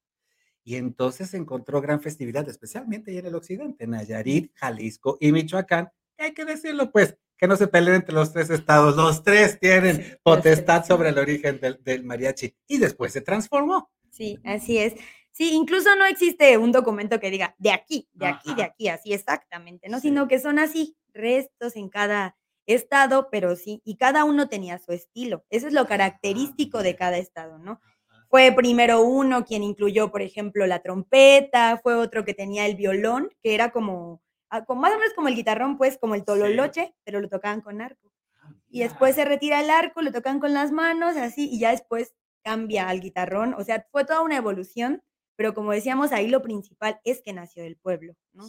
y 0.66 0.74
entonces 0.74 1.32
encontró 1.32 1.80
gran 1.80 2.00
festividad, 2.00 2.48
especialmente 2.48 3.16
en 3.16 3.24
el 3.24 3.36
occidente, 3.36 3.86
Nayarit, 3.86 4.50
Jalisco 4.56 5.16
y 5.20 5.30
Michoacán. 5.30 5.92
hay 6.18 6.34
que 6.34 6.44
decirlo, 6.44 6.90
pues, 6.90 7.16
que 7.38 7.46
no 7.46 7.54
se 7.54 7.68
peleen 7.68 7.94
entre 7.94 8.12
los 8.12 8.32
tres 8.32 8.50
estados. 8.50 8.96
Los 8.96 9.22
tres 9.22 9.60
tienen 9.60 10.18
potestad 10.24 10.84
sobre 10.84 11.10
el 11.10 11.18
origen 11.18 11.60
del, 11.60 11.80
del 11.84 12.02
mariachi 12.02 12.56
y 12.66 12.78
después 12.78 13.12
se 13.12 13.20
transformó. 13.20 13.92
Sí, 14.10 14.40
así 14.42 14.78
es. 14.78 14.94
Sí, 15.30 15.52
incluso 15.52 15.94
no 15.94 16.04
existe 16.04 16.58
un 16.58 16.72
documento 16.72 17.20
que 17.20 17.30
diga 17.30 17.54
de 17.58 17.70
aquí, 17.70 18.08
de 18.12 18.26
aquí, 18.26 18.52
de 18.56 18.64
aquí, 18.64 18.88
así 18.88 19.12
exactamente, 19.12 19.88
¿no? 19.88 20.00
Sino 20.00 20.26
que 20.26 20.40
son 20.40 20.58
así, 20.58 20.96
restos 21.14 21.76
en 21.76 21.90
cada 21.90 22.36
estado, 22.66 23.28
pero 23.30 23.54
sí, 23.54 23.82
y 23.84 23.98
cada 23.98 24.24
uno 24.24 24.48
tenía 24.48 24.80
su 24.80 24.90
estilo. 24.90 25.44
Eso 25.48 25.68
es 25.68 25.72
lo 25.72 25.86
característico 25.86 26.82
de 26.82 26.96
cada 26.96 27.18
estado, 27.18 27.58
¿no? 27.58 27.80
Fue 28.28 28.52
primero 28.52 29.02
uno 29.02 29.44
quien 29.44 29.62
incluyó, 29.62 30.10
por 30.10 30.22
ejemplo, 30.22 30.66
la 30.66 30.80
trompeta, 30.80 31.78
fue 31.82 31.94
otro 31.94 32.24
que 32.24 32.34
tenía 32.34 32.66
el 32.66 32.76
violón, 32.76 33.30
que 33.42 33.54
era 33.54 33.70
como, 33.70 34.22
ah, 34.50 34.64
como 34.64 34.82
más 34.82 34.92
o 34.94 34.98
menos 34.98 35.14
como 35.14 35.28
el 35.28 35.36
guitarrón, 35.36 35.78
pues, 35.78 35.98
como 35.98 36.14
el 36.14 36.24
tololoche, 36.24 36.94
pero 37.04 37.20
lo 37.20 37.28
tocaban 37.28 37.60
con 37.60 37.80
arco. 37.80 38.12
Ah, 38.42 38.52
y 38.68 38.80
después 38.80 39.14
se 39.14 39.24
retira 39.24 39.60
el 39.60 39.70
arco, 39.70 40.02
lo 40.02 40.12
tocan 40.12 40.40
con 40.40 40.54
las 40.54 40.72
manos, 40.72 41.16
así, 41.16 41.48
y 41.50 41.58
ya 41.60 41.70
después 41.70 42.14
cambia 42.42 42.88
al 42.88 43.00
guitarrón. 43.00 43.54
O 43.54 43.64
sea, 43.64 43.86
fue 43.90 44.04
toda 44.04 44.22
una 44.22 44.36
evolución 44.36 45.02
pero 45.36 45.54
como 45.54 45.72
decíamos, 45.72 46.12
ahí 46.12 46.28
lo 46.28 46.42
principal 46.42 46.98
es 47.04 47.20
que 47.22 47.32
nació 47.32 47.62
del 47.62 47.76
pueblo, 47.76 48.14
¿no? 48.32 48.44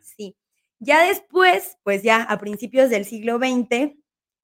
Sí. 0.00 0.36
Ya 0.78 1.04
después, 1.04 1.76
pues 1.82 2.02
ya 2.04 2.22
a 2.22 2.38
principios 2.38 2.88
del 2.88 3.04
siglo 3.04 3.38
XX, 3.38 3.96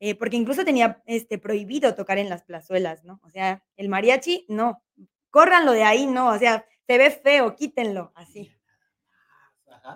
eh, 0.06 0.14
porque 0.14 0.36
incluso 0.36 0.66
tenía 0.66 1.02
este, 1.06 1.38
prohibido 1.38 1.94
tocar 1.94 2.18
en 2.18 2.28
las 2.28 2.42
plazuelas, 2.42 3.04
¿no? 3.04 3.20
O 3.22 3.30
sea, 3.30 3.64
el 3.78 3.88
mariachi, 3.88 4.44
no, 4.50 4.84
córranlo 5.30 5.72
de 5.72 5.82
ahí, 5.82 6.04
no, 6.04 6.28
o 6.28 6.38
sea, 6.38 6.66
se 6.86 6.98
ve 6.98 7.10
feo, 7.10 7.56
quítenlo, 7.56 8.12
así. 8.14 8.52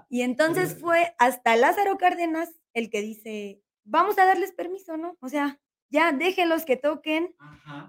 Y 0.09 0.23
entonces 0.23 0.81
fue 0.81 1.15
hasta 1.19 1.57
Lázaro 1.57 1.99
Cárdenas 1.99 2.49
el 2.73 2.89
que 2.89 3.03
dice, 3.03 3.61
vamos 3.85 4.19
a 4.19 4.25
darles 4.25 4.53
permiso, 4.53 4.97
¿no? 4.97 5.19
O 5.21 5.29
sea, 5.29 5.61
ya 5.91 6.13
déjenlos 6.13 6.65
que 6.65 6.79
toquen. 6.79 7.37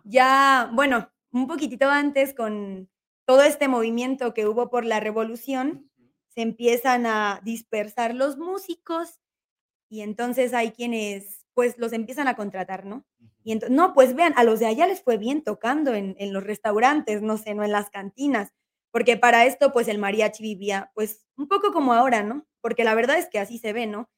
Ya, 0.03 0.69
bueno, 0.73 1.09
un 1.31 1.47
poquitito 1.47 1.89
antes 1.89 2.33
con 2.33 2.89
todo 3.23 3.43
este 3.43 3.69
movimiento 3.69 4.33
que 4.33 4.45
hubo 4.45 4.69
por 4.69 4.83
la 4.83 4.99
revolución, 4.99 5.89
se 6.27 6.41
empiezan 6.41 7.05
a 7.05 7.39
dispersar 7.45 8.13
los 8.13 8.37
músicos 8.37 9.21
y 9.87 10.01
entonces 10.01 10.53
hay 10.53 10.71
quienes 10.71 11.38
pues 11.59 11.77
los 11.77 11.91
empiezan 11.91 12.29
a 12.29 12.37
contratar, 12.37 12.85
¿no? 12.85 13.05
Y 13.43 13.51
entonces, 13.51 13.75
no, 13.75 13.93
pues 13.93 14.15
vean, 14.15 14.31
a 14.37 14.45
los 14.45 14.61
de 14.61 14.65
allá 14.65 14.87
les 14.87 15.01
fue 15.01 15.17
bien 15.17 15.43
tocando 15.43 15.93
en, 15.93 16.15
en, 16.17 16.31
los 16.31 16.41
restaurantes, 16.41 17.21
no 17.21 17.37
sé, 17.37 17.53
no 17.53 17.65
en 17.65 17.73
las 17.73 17.89
cantinas, 17.89 18.53
porque 18.91 19.17
para 19.17 19.45
esto 19.45 19.73
pues 19.73 19.89
el 19.89 19.97
mariachi 19.97 20.41
vivía 20.41 20.89
pues 20.95 21.25
un 21.35 21.49
poco 21.49 21.73
como 21.73 21.91
ahora, 21.91 22.23
¿no? 22.23 22.47
Porque 22.61 22.85
la 22.85 22.95
verdad 22.95 23.17
es 23.17 23.27
que 23.27 23.39
así 23.39 23.57
se 23.57 23.73
ve, 23.73 23.87
¿no? 23.87 24.09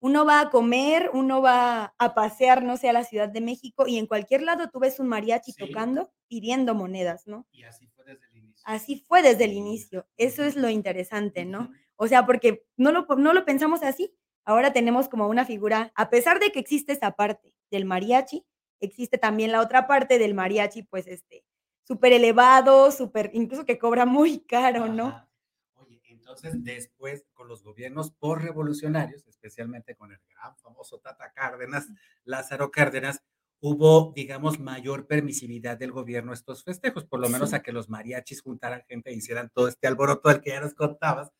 Uno 0.00 0.24
va 0.24 0.40
a 0.40 0.48
comer, 0.48 1.10
uno 1.12 1.42
va 1.42 1.94
a 1.98 2.14
pasear, 2.14 2.64
no 2.64 2.78
sé, 2.78 2.88
a 2.88 2.94
la 2.94 3.04
Ciudad 3.04 3.28
de 3.28 3.42
México 3.42 3.86
y 3.86 3.98
en 3.98 4.06
cualquier 4.06 4.40
lado 4.40 4.70
tú 4.70 4.80
ves 4.80 4.98
un 4.98 5.08
mariachi 5.08 5.52
tocando, 5.52 6.10
pidiendo 6.26 6.74
monedas, 6.74 7.26
¿no? 7.26 7.46
Y 7.52 7.64
así 7.64 7.88
fue 7.88 8.06
desde 8.06 8.24
Así 8.64 9.04
fue 9.06 9.20
desde 9.22 9.44
el 9.44 9.52
inicio. 9.52 10.08
Eso 10.16 10.44
es 10.44 10.56
lo 10.56 10.70
interesante, 10.70 11.44
¿no? 11.44 11.70
O 11.96 12.08
sea, 12.08 12.24
porque 12.24 12.64
no 12.78 12.90
lo, 12.90 13.04
no 13.16 13.34
lo 13.34 13.44
pensamos 13.44 13.82
así. 13.82 14.16
Ahora 14.46 14.72
tenemos 14.72 15.08
como 15.08 15.28
una 15.28 15.44
figura, 15.44 15.92
a 15.96 16.08
pesar 16.08 16.38
de 16.40 16.52
que 16.52 16.60
existe 16.60 16.92
esa 16.92 17.10
parte 17.16 17.52
del 17.70 17.84
mariachi, 17.84 18.46
existe 18.80 19.18
también 19.18 19.52
la 19.52 19.60
otra 19.60 19.86
parte 19.86 20.18
del 20.18 20.34
mariachi, 20.34 20.84
pues 20.84 21.06
este, 21.08 21.44
súper 21.82 22.12
elevado, 22.12 22.90
súper, 22.92 23.30
incluso 23.34 23.64
que 23.66 23.76
cobra 23.78 24.06
muy 24.06 24.40
caro, 24.40 24.86
¿no? 24.86 25.28
Oye, 25.74 26.00
entonces 26.08 26.62
después 26.62 27.24
con 27.34 27.48
los 27.48 27.62
gobiernos 27.64 28.12
por 28.12 28.42
revolucionarios, 28.42 29.26
especialmente 29.26 29.96
con 29.96 30.12
el 30.12 30.20
gran 30.32 30.56
famoso 30.58 30.98
Tata 31.00 31.32
Cárdenas, 31.32 31.88
Lázaro 32.24 32.70
Cárdenas, 32.70 33.22
hubo, 33.60 34.12
digamos, 34.14 34.60
mayor 34.60 35.06
permisividad 35.08 35.76
del 35.78 35.90
gobierno 35.90 36.30
a 36.30 36.34
estos 36.34 36.62
festejos, 36.62 37.04
por 37.04 37.18
lo 37.20 37.28
menos 37.28 37.50
Sí. 37.50 37.56
a 37.56 37.62
que 37.62 37.72
los 37.72 37.88
mariachis 37.88 38.42
juntaran 38.42 38.84
gente 38.86 39.10
e 39.10 39.14
hicieran 39.14 39.50
todo 39.52 39.66
este 39.66 39.88
alboroto 39.88 40.28
del 40.28 40.40
que 40.40 40.50
ya 40.50 40.60
nos 40.60 40.74
contabas. 40.74 41.32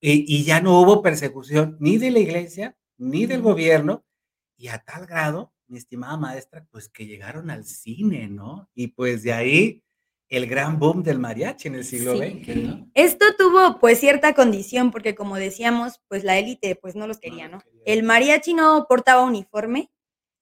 Y 0.00 0.24
y 0.34 0.44
ya 0.44 0.60
no 0.60 0.80
hubo 0.80 1.02
persecución 1.02 1.76
ni 1.80 1.98
de 1.98 2.10
la 2.10 2.20
iglesia, 2.20 2.76
ni 2.98 3.26
del 3.26 3.42
gobierno, 3.42 4.04
y 4.56 4.68
a 4.68 4.78
tal 4.78 5.06
grado, 5.06 5.52
mi 5.68 5.78
estimada 5.78 6.16
maestra, 6.16 6.66
pues, 6.70 6.88
que 6.88 7.06
llegaron 7.06 7.50
al 7.50 7.64
cine, 7.64 8.28
¿no? 8.28 8.68
Y, 8.74 8.88
pues, 8.88 9.22
de 9.22 9.32
ahí 9.32 9.82
el 10.28 10.46
gran 10.46 10.78
boom 10.78 11.02
del 11.02 11.18
mariachi 11.18 11.68
en 11.68 11.74
el 11.76 11.84
siglo 11.84 12.14
Sí. 12.14 12.18
XX, 12.44 12.56
¿no? 12.56 12.90
Esto 12.94 13.26
tuvo, 13.38 13.78
pues, 13.80 13.98
cierta 14.00 14.34
condición, 14.34 14.90
porque, 14.90 15.14
como 15.14 15.36
decíamos, 15.36 16.00
pues, 16.08 16.24
la 16.24 16.38
élite, 16.38 16.76
pues, 16.76 16.96
no 16.96 17.06
los 17.06 17.18
quería, 17.18 17.48
¿no? 17.48 17.60
El 17.84 18.02
mariachi 18.02 18.54
no 18.54 18.86
portaba 18.88 19.22
uniforme, 19.24 19.90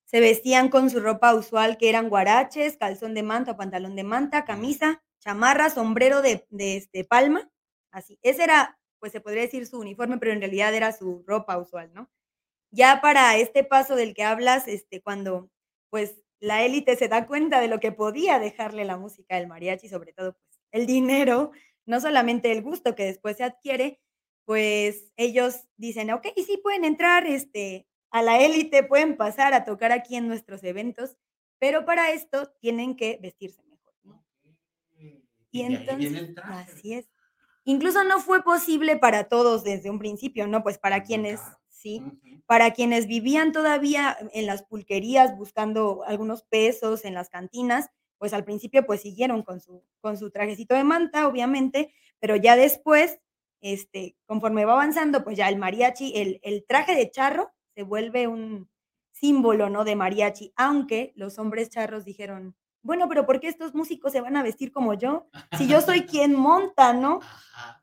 se 0.04 0.20
vestían 0.20 0.68
con 0.70 0.90
su 0.90 1.00
ropa 1.00 1.34
usual, 1.34 1.76
que 1.78 1.88
eran 1.90 2.08
guaraches, 2.08 2.76
calzón 2.78 3.14
de 3.14 3.22
manta 3.22 3.56
pantalón 3.56 3.96
de 3.96 4.04
manta, 4.04 4.44
camisa, 4.46 5.02
chamarra, 5.20 5.70
sombrero 5.70 6.22
de 6.22 6.46
de, 6.50 6.76
este, 6.78 7.04
palma, 7.04 7.50
así. 7.92 8.18
Ese 8.22 8.44
era, 8.44 8.77
pues, 9.00 9.12
se 9.12 9.20
podría 9.20 9.42
decir 9.42 9.66
su 9.66 9.78
uniforme, 9.80 10.18
pero 10.18 10.32
en 10.32 10.40
realidad 10.40 10.74
era 10.74 10.92
su 10.92 11.24
ropa 11.26 11.58
usual, 11.58 11.92
¿no? 11.94 12.10
Ya 12.72 13.00
para 13.02 13.36
este 13.38 13.64
paso 13.64 13.96
del 13.96 14.14
que 14.14 14.24
hablas, 14.24 14.68
este, 14.68 15.00
cuando, 15.02 15.50
pues, 15.90 16.16
la 16.40 16.62
élite 16.64 16.96
se 16.96 17.08
da 17.08 17.26
cuenta 17.26 17.60
de 17.60 17.68
lo 17.68 17.80
que 17.80 17.92
podía 17.92 18.38
dejarle 18.38 18.84
la 18.84 18.96
música 18.98 19.36
del 19.36 19.48
mariachi, 19.48 19.88
sobre 19.88 20.12
todo, 20.12 20.34
pues, 20.34 20.60
el 20.72 20.86
dinero, 20.86 21.52
no 21.86 22.00
solamente 22.00 22.52
el 22.52 22.62
gusto 22.62 22.94
que 22.94 23.04
después 23.06 23.36
se 23.38 23.44
adquiere, 23.44 24.00
pues, 24.46 25.12
ellos 25.16 25.56
dicen: 25.76 26.10
"Okey, 26.12 26.32
sí 26.46 26.58
pueden 26.58 26.84
entrar, 26.84 27.26
este, 27.26 27.86
a 28.10 28.22
la 28.22 28.40
élite, 28.42 28.82
pueden 28.84 29.16
pasar 29.16 29.54
a 29.54 29.64
tocar 29.64 29.92
aquí 29.92 30.16
en 30.16 30.28
nuestros 30.28 30.62
eventos, 30.64 31.16
pero 31.60 31.84
para 31.86 32.12
esto 32.12 32.52
tienen 32.60 32.96
que 32.96 33.18
vestirse 33.22 33.62
mejor", 33.64 33.94
¿no? 34.04 34.24
Y 35.52 35.62
entonces 35.62 36.22
así 36.46 36.94
es. 36.94 37.08
Incluso 37.68 38.02
no 38.02 38.18
fue 38.20 38.42
posible 38.42 38.96
para 38.96 39.24
todos 39.28 39.62
desde 39.62 39.90
un 39.90 39.98
principio, 39.98 40.46
¿no? 40.46 40.62
Pues, 40.62 40.78
para 40.78 41.02
quienes 41.02 41.38
sí, 41.68 42.02
para 42.46 42.70
quienes 42.72 43.06
vivían 43.06 43.52
todavía 43.52 44.16
en 44.32 44.46
las 44.46 44.62
pulquerías 44.62 45.36
buscando 45.36 46.02
algunos 46.06 46.42
pesos 46.44 47.04
en 47.04 47.12
las 47.12 47.28
cantinas, 47.28 47.90
pues, 48.16 48.32
al 48.32 48.44
principio, 48.44 48.86
pues, 48.86 49.02
siguieron 49.02 49.42
con 49.42 49.60
su 49.60 49.84
con 50.00 50.16
su 50.16 50.30
trajecito 50.30 50.74
de 50.74 50.82
manta, 50.84 51.28
obviamente, 51.28 51.92
pero 52.20 52.36
ya 52.36 52.56
después, 52.56 53.18
este, 53.60 54.16
conforme 54.24 54.64
va 54.64 54.72
avanzando, 54.72 55.22
pues, 55.22 55.36
ya 55.36 55.50
el 55.50 55.58
mariachi, 55.58 56.14
el 56.16 56.40
el 56.42 56.64
traje 56.66 56.94
de 56.94 57.10
charro 57.10 57.50
se 57.74 57.82
vuelve 57.82 58.28
un 58.28 58.70
símbolo, 59.12 59.68
¿no? 59.68 59.84
De 59.84 59.94
mariachi, 59.94 60.54
aunque 60.56 61.12
los 61.16 61.38
hombres 61.38 61.68
charros 61.68 62.06
dijeron: 62.06 62.56
"Bueno, 62.82 63.08
pero, 63.08 63.26
¿por 63.26 63.40
qué 63.40 63.48
estos 63.48 63.74
músicos 63.74 64.12
se 64.12 64.20
van 64.20 64.36
a 64.36 64.42
vestir 64.42 64.72
como 64.72 64.94
yo? 64.94 65.30
Si 65.52 65.68
yo 65.68 65.80
soy 65.82 66.02
quien 66.06 66.34
monta", 66.34 66.92
¿no? 66.94 67.26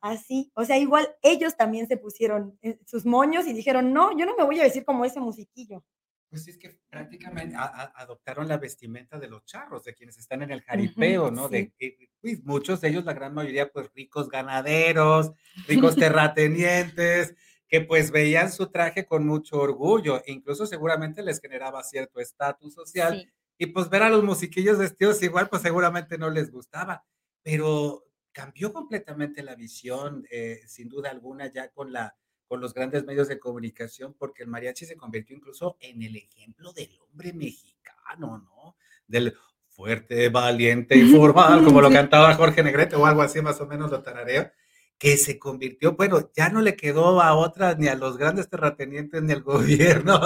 Así, 0.01 0.51
o 0.55 0.65
sea, 0.65 0.77
igual 0.77 1.07
ellos 1.23 1.57
también 1.57 1.87
se 1.87 1.97
pusieron, 1.97 2.57
eh, 2.61 2.79
sus 2.85 3.05
moños 3.05 3.47
y 3.47 3.53
dijeron: 3.53 3.93
"No, 3.93 4.17
yo 4.17 4.25
no 4.25 4.35
me 4.37 4.43
voy 4.45 4.59
a 4.59 4.63
vestir 4.63 4.85
como 4.85 5.05
ese 5.05 5.19
musiquillo". 5.21 5.83
Pues, 6.29 6.47
es 6.47 6.57
que 6.57 6.79
prácticamente 6.89 7.55
a 7.55 7.63
a 7.65 7.83
adoptaron 8.01 8.47
la 8.47 8.57
vestimenta 8.57 9.19
de 9.19 9.27
los 9.29 9.45
charros, 9.45 9.83
de 9.83 9.93
quienes 9.93 10.17
están 10.17 10.41
en 10.41 10.51
el 10.51 10.61
jaripeo, 10.63 11.31
¿no? 11.31 11.49
sí. 11.49 11.49
De 11.49 11.71
que, 11.77 12.09
pues, 12.21 12.43
muchos 12.43 12.81
de 12.81 12.89
ellos, 12.89 13.05
la 13.05 13.13
gran 13.13 13.33
mayoría, 13.33 13.71
pues, 13.71 13.89
ricos 13.93 14.27
ganaderos, 14.29 15.31
ricos 15.65 15.97
terratenientes, 15.97 17.35
que, 17.67 17.81
pues, 17.81 18.11
veían 18.11 18.51
su 18.51 18.69
traje 18.71 19.05
con 19.05 19.25
mucho 19.25 19.57
orgullo, 19.59 20.17
e 20.25 20.31
incluso 20.33 20.65
seguramente 20.65 21.23
les 21.23 21.39
generaba 21.39 21.83
cierto 21.83 22.19
estatus 22.19 22.73
social, 22.73 23.23
Sí. 23.23 23.31
Y, 23.57 23.67
pues, 23.67 23.89
ver 23.89 24.03
a 24.03 24.09
los 24.09 24.23
musiquillos 24.23 24.77
vestidos 24.77 25.21
igual, 25.23 25.49
pues, 25.49 25.61
seguramente 25.61 26.17
no 26.17 26.29
les 26.29 26.51
gustaba. 26.51 27.05
Pero 27.41 28.05
cambió 28.31 28.73
completamente 28.73 29.43
la 29.43 29.55
visión, 29.55 30.27
eh, 30.29 30.61
sin 30.67 30.89
duda 30.89 31.09
alguna, 31.11 31.51
ya 31.51 31.69
con 31.69 31.93
la 31.93 32.15
con 32.47 32.61
los 32.61 32.73
grandes 32.73 33.05
medios 33.05 33.27
de 33.27 33.39
comunicación, 33.39 34.13
porque 34.17 34.43
el 34.43 34.49
mariachi 34.49 34.85
se 34.85 34.95
convirtió 34.95 35.35
incluso 35.35 35.77
en 35.79 36.01
el 36.01 36.15
ejemplo 36.15 36.71
del 36.73 36.91
hombre 36.99 37.33
mexicano, 37.33 38.37
¿no? 38.37 38.75
Del 39.07 39.35
fuerte, 39.69 40.29
valiente 40.29 40.95
y 40.95 41.11
formal, 41.11 41.63
como 41.63 41.81
lo 41.81 41.89
cantaba 41.91 42.33
Jorge 42.35 42.63
Negrete, 42.63 42.95
o 42.95 43.05
algo 43.05 43.21
así, 43.21 43.41
más 43.41 43.59
o 43.61 43.67
menos 43.67 43.91
lo 43.91 44.01
tarareo, 44.01 44.51
que 44.99 45.17
se 45.17 45.37
convirtió 45.39 45.95
bueno, 45.95 46.31
ya 46.35 46.49
no 46.49 46.61
le 46.61 46.75
quedó 46.75 47.21
a 47.21 47.35
otras, 47.35 47.77
ni 47.77 47.87
a 47.87 47.95
los 47.95 48.17
grandes 48.17 48.49
terratenientes, 48.49 49.21
ni 49.23 49.33
al 49.33 49.43
gobierno, 50.05 50.19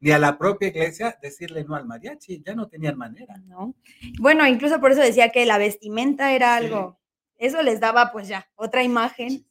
ni 0.00 0.10
a 0.12 0.18
la 0.18 0.38
propia 0.38 0.68
iglesia, 0.68 1.18
decirle 1.22 1.64
no 1.64 1.74
al 1.76 1.86
mariachi, 1.86 2.42
ya 2.44 2.54
no 2.54 2.68
tenían 2.68 2.96
manera. 2.98 3.36
No. 3.46 3.74
Bueno, 4.18 4.46
incluso 4.46 4.80
por 4.80 4.92
eso 4.92 5.00
decía 5.00 5.30
que 5.30 5.46
la 5.46 5.58
vestimenta 5.58 6.32
era 6.34 6.56
Sí. 6.58 6.64
algo 6.64 6.98
eso 7.36 7.62
les 7.62 7.80
daba, 7.80 8.12
pues, 8.12 8.28
ya 8.28 8.48
otra 8.54 8.82
imagen, 8.84 9.44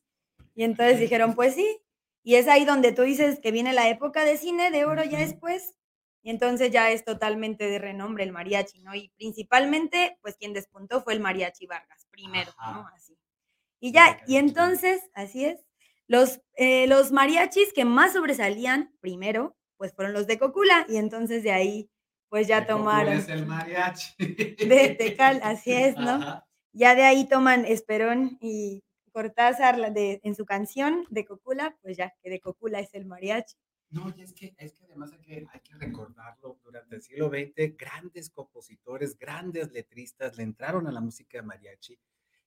y 0.56 0.64
entonces 0.64 1.00
dijeron: 1.00 1.36
"Pues 1.36 1.56
sí", 1.56 1.82
y 2.24 2.36
es 2.36 2.48
ahí 2.48 2.66
donde 2.66 2.92
tú 2.94 3.04
dices 3.04 3.40
que 3.42 3.52
viene 3.52 3.74
la 3.74 3.90
época 3.90 4.26
de 4.26 4.38
cine 4.38 4.72
de 4.72 4.86
oro 4.86 5.04
ya 5.04 5.20
después, 5.20 5.76
y 6.24 6.30
entonces 6.32 6.72
ya 6.72 6.92
es 6.92 7.06
totalmente 7.06 7.68
de 7.70 7.80
renombre 7.80 8.24
el 8.26 8.32
mariachi, 8.34 8.82
¿no? 8.84 8.96
Y 8.96 9.10
principalmente, 9.18 10.18
pues, 10.22 10.38
quien 10.38 10.54
despuntó 10.54 11.02
fue 11.04 11.14
el 11.14 11.20
Mariachi 11.22 11.68
Vargas, 11.68 12.08
primero, 12.12 12.54
¿no? 12.66 12.88
Así. 12.96 13.13
Y 13.84 13.92
ya, 13.92 14.22
y 14.28 14.38
entonces 14.38 15.02
así 15.14 15.44
es, 15.44 15.60
los, 16.08 16.40
eh, 16.56 16.88
los 16.88 17.12
mariachis 17.12 17.74
que 17.74 17.84
más 17.84 18.14
sobresalían 18.14 18.96
primero, 19.02 19.58
pues, 19.76 19.94
fueron 19.94 20.14
los 20.14 20.26
de 20.26 20.40
Cocula, 20.40 20.86
y 20.88 20.96
entonces 20.96 21.44
de 21.44 21.52
ahí, 21.52 21.90
pues, 22.30 22.48
ya 22.48 22.62
De 22.62 22.68
Cocula 22.68 22.80
tomaron 22.80 23.14
es 23.16 23.28
el 23.28 23.46
mariachi. 23.46 24.14
de 24.70 24.96
Tecal, 24.98 25.42
así 25.44 25.74
es, 25.74 25.98
¿no? 25.98 26.12
Ajá. 26.12 26.48
Ya 26.72 26.96
de 26.96 27.04
ahí 27.04 27.28
toman 27.28 27.66
Esperón 27.66 28.38
y 28.40 28.86
Cortázar, 29.12 29.92
de 29.92 30.22
en 30.24 30.34
su 30.34 30.46
canción 30.46 31.06
de 31.10 31.26
Cocula, 31.26 31.78
pues 31.82 31.98
ya, 31.98 32.14
que 32.24 32.30
de 32.30 32.40
Cocula 32.40 32.80
es 32.80 32.94
el 32.94 33.06
mariachi. 33.06 33.58
No, 33.90 34.14
y 34.16 34.22
es 34.22 34.32
que 34.32 34.56
es 34.58 34.72
que 34.72 34.86
además 34.86 35.12
hay 35.12 35.20
que 35.20 35.46
hay 35.52 35.60
que 35.60 35.76
recordarlo, 35.76 36.58
durante 36.64 36.96
el 36.96 37.02
siglo 37.02 37.28
XX, 37.28 37.76
grandes 37.78 38.30
compositores, 38.30 39.18
grandes 39.20 39.74
letristas 39.74 40.38
le 40.38 40.44
entraron 40.44 40.88
a 40.88 40.92
la 40.94 41.02
música 41.02 41.40
de 41.40 41.42
mariachi. 41.44 42.00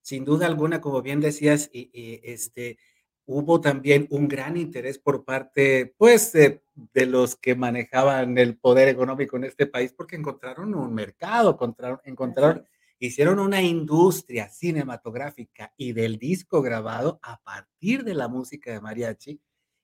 Sin 0.06 0.24
duda 0.24 0.46
alguna, 0.46 0.80
como 0.80 1.02
bien 1.02 1.18
decías, 1.20 1.68
y 1.72 1.90
y, 1.92 2.20
este, 2.22 2.78
hubo 3.24 3.60
también 3.60 4.06
un 4.10 4.28
gran 4.28 4.56
interés 4.56 5.00
por 5.00 5.24
parte, 5.24 5.94
pues, 5.98 6.32
de 6.32 6.62
de 6.94 7.06
los 7.06 7.34
que 7.34 7.56
manejaban 7.56 8.38
el 8.38 8.56
poder 8.56 8.86
económico 8.86 9.36
en 9.36 9.42
este 9.44 9.66
país, 9.66 9.92
porque 9.92 10.14
encontraron 10.14 10.74
un 10.76 10.94
mercado, 10.94 11.50
encontraron 11.50 11.98
es. 12.04 12.64
hicieron 13.00 13.40
una 13.40 13.62
industria 13.62 14.48
cinematográfica 14.48 15.72
y 15.76 15.92
del 15.92 16.18
disco 16.18 16.62
grabado 16.62 17.18
a 17.22 17.40
partir 17.42 18.04
de 18.04 18.14
la 18.14 18.28
música 18.28 18.70
de 18.70 18.80
mariachi, 18.80 19.40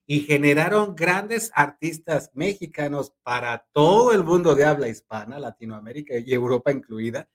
y 0.07 0.21
generaron 0.21 0.95
grandes 0.95 1.51
artistas 1.53 2.31
mexicanos 2.35 3.13
para 3.25 3.67
todo 3.73 4.13
el 4.13 4.23
mundo 4.23 4.55
de 4.55 4.67
habla 4.67 4.87
hispana, 4.89 5.41
Latinoamérica 5.41 6.15
y 6.17 6.33
Europa 6.33 6.71
incluida, 6.71 7.29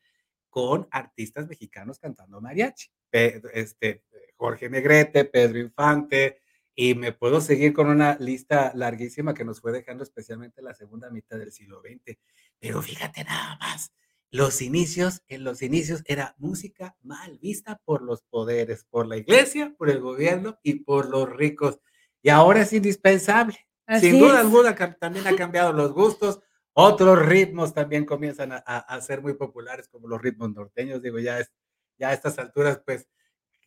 con 0.58 0.88
artistas 0.90 1.48
mexicanos 1.48 2.00
cantando 2.00 2.42
mariachi. 2.42 2.90
Este, 3.12 4.02
Jorge 4.36 4.72
Negrete, 4.72 5.26
Pedro 5.26 5.60
Infante, 5.60 6.42
y 6.74 6.96
me 6.96 7.14
puedo 7.14 7.42
seguir 7.42 7.74
con 7.74 7.86
una 7.90 8.18
lista 8.20 8.72
larguísima 8.74 9.36
que 9.36 9.46
nos 9.46 9.62
fue 9.62 9.72
dejando, 9.72 10.04
especialmente 10.04 10.64
la 10.64 10.74
segunda 10.74 11.12
mitad 11.12 11.38
del 11.38 11.52
siglo 11.52 11.80
XX. 11.82 12.18
Pero 12.58 12.82
fíjate 12.82 13.24
nada 13.24 13.56
más, 13.60 13.92
los 14.32 14.64
inicios 14.64 15.22
en 15.28 15.44
los 15.44 15.62
inicios 15.62 16.02
era 16.06 16.34
música 16.40 16.98
mal 17.04 17.38
vista 17.38 17.80
por 17.86 18.02
los 18.02 18.24
poderes, 18.24 18.84
por 18.90 19.06
la 19.06 19.18
iglesia, 19.18 19.76
por 19.78 19.92
el 19.92 20.00
gobierno 20.00 20.58
y 20.64 20.80
por 20.80 21.08
los 21.08 21.30
ricos. 21.30 21.80
Y 22.24 22.30
ahora 22.30 22.64
es 22.64 22.74
indispensable. 22.74 23.60
Sin 24.00 24.18
duda 24.18 24.40
es. 24.40 24.40
alguna, 24.40 24.76
también 24.96 25.28
ha 25.28 25.36
cambiado 25.36 25.72
los 25.72 25.94
gustos, 25.94 26.40
otros 26.80 27.20
ritmos 27.26 27.74
también 27.74 28.06
comienzan 28.06 28.52
a 28.54 29.02
ser 29.02 29.22
muy 29.22 29.34
populares, 29.36 29.88
como 29.90 30.08
los 30.08 30.22
ritmos 30.22 30.54
norteños, 30.54 31.02
digo, 31.02 31.20
ya 31.20 31.40
es 31.40 31.52
ya 32.00 32.10
a 32.10 32.14
estas 32.14 32.38
alturas, 32.40 32.82
pues, 32.86 33.08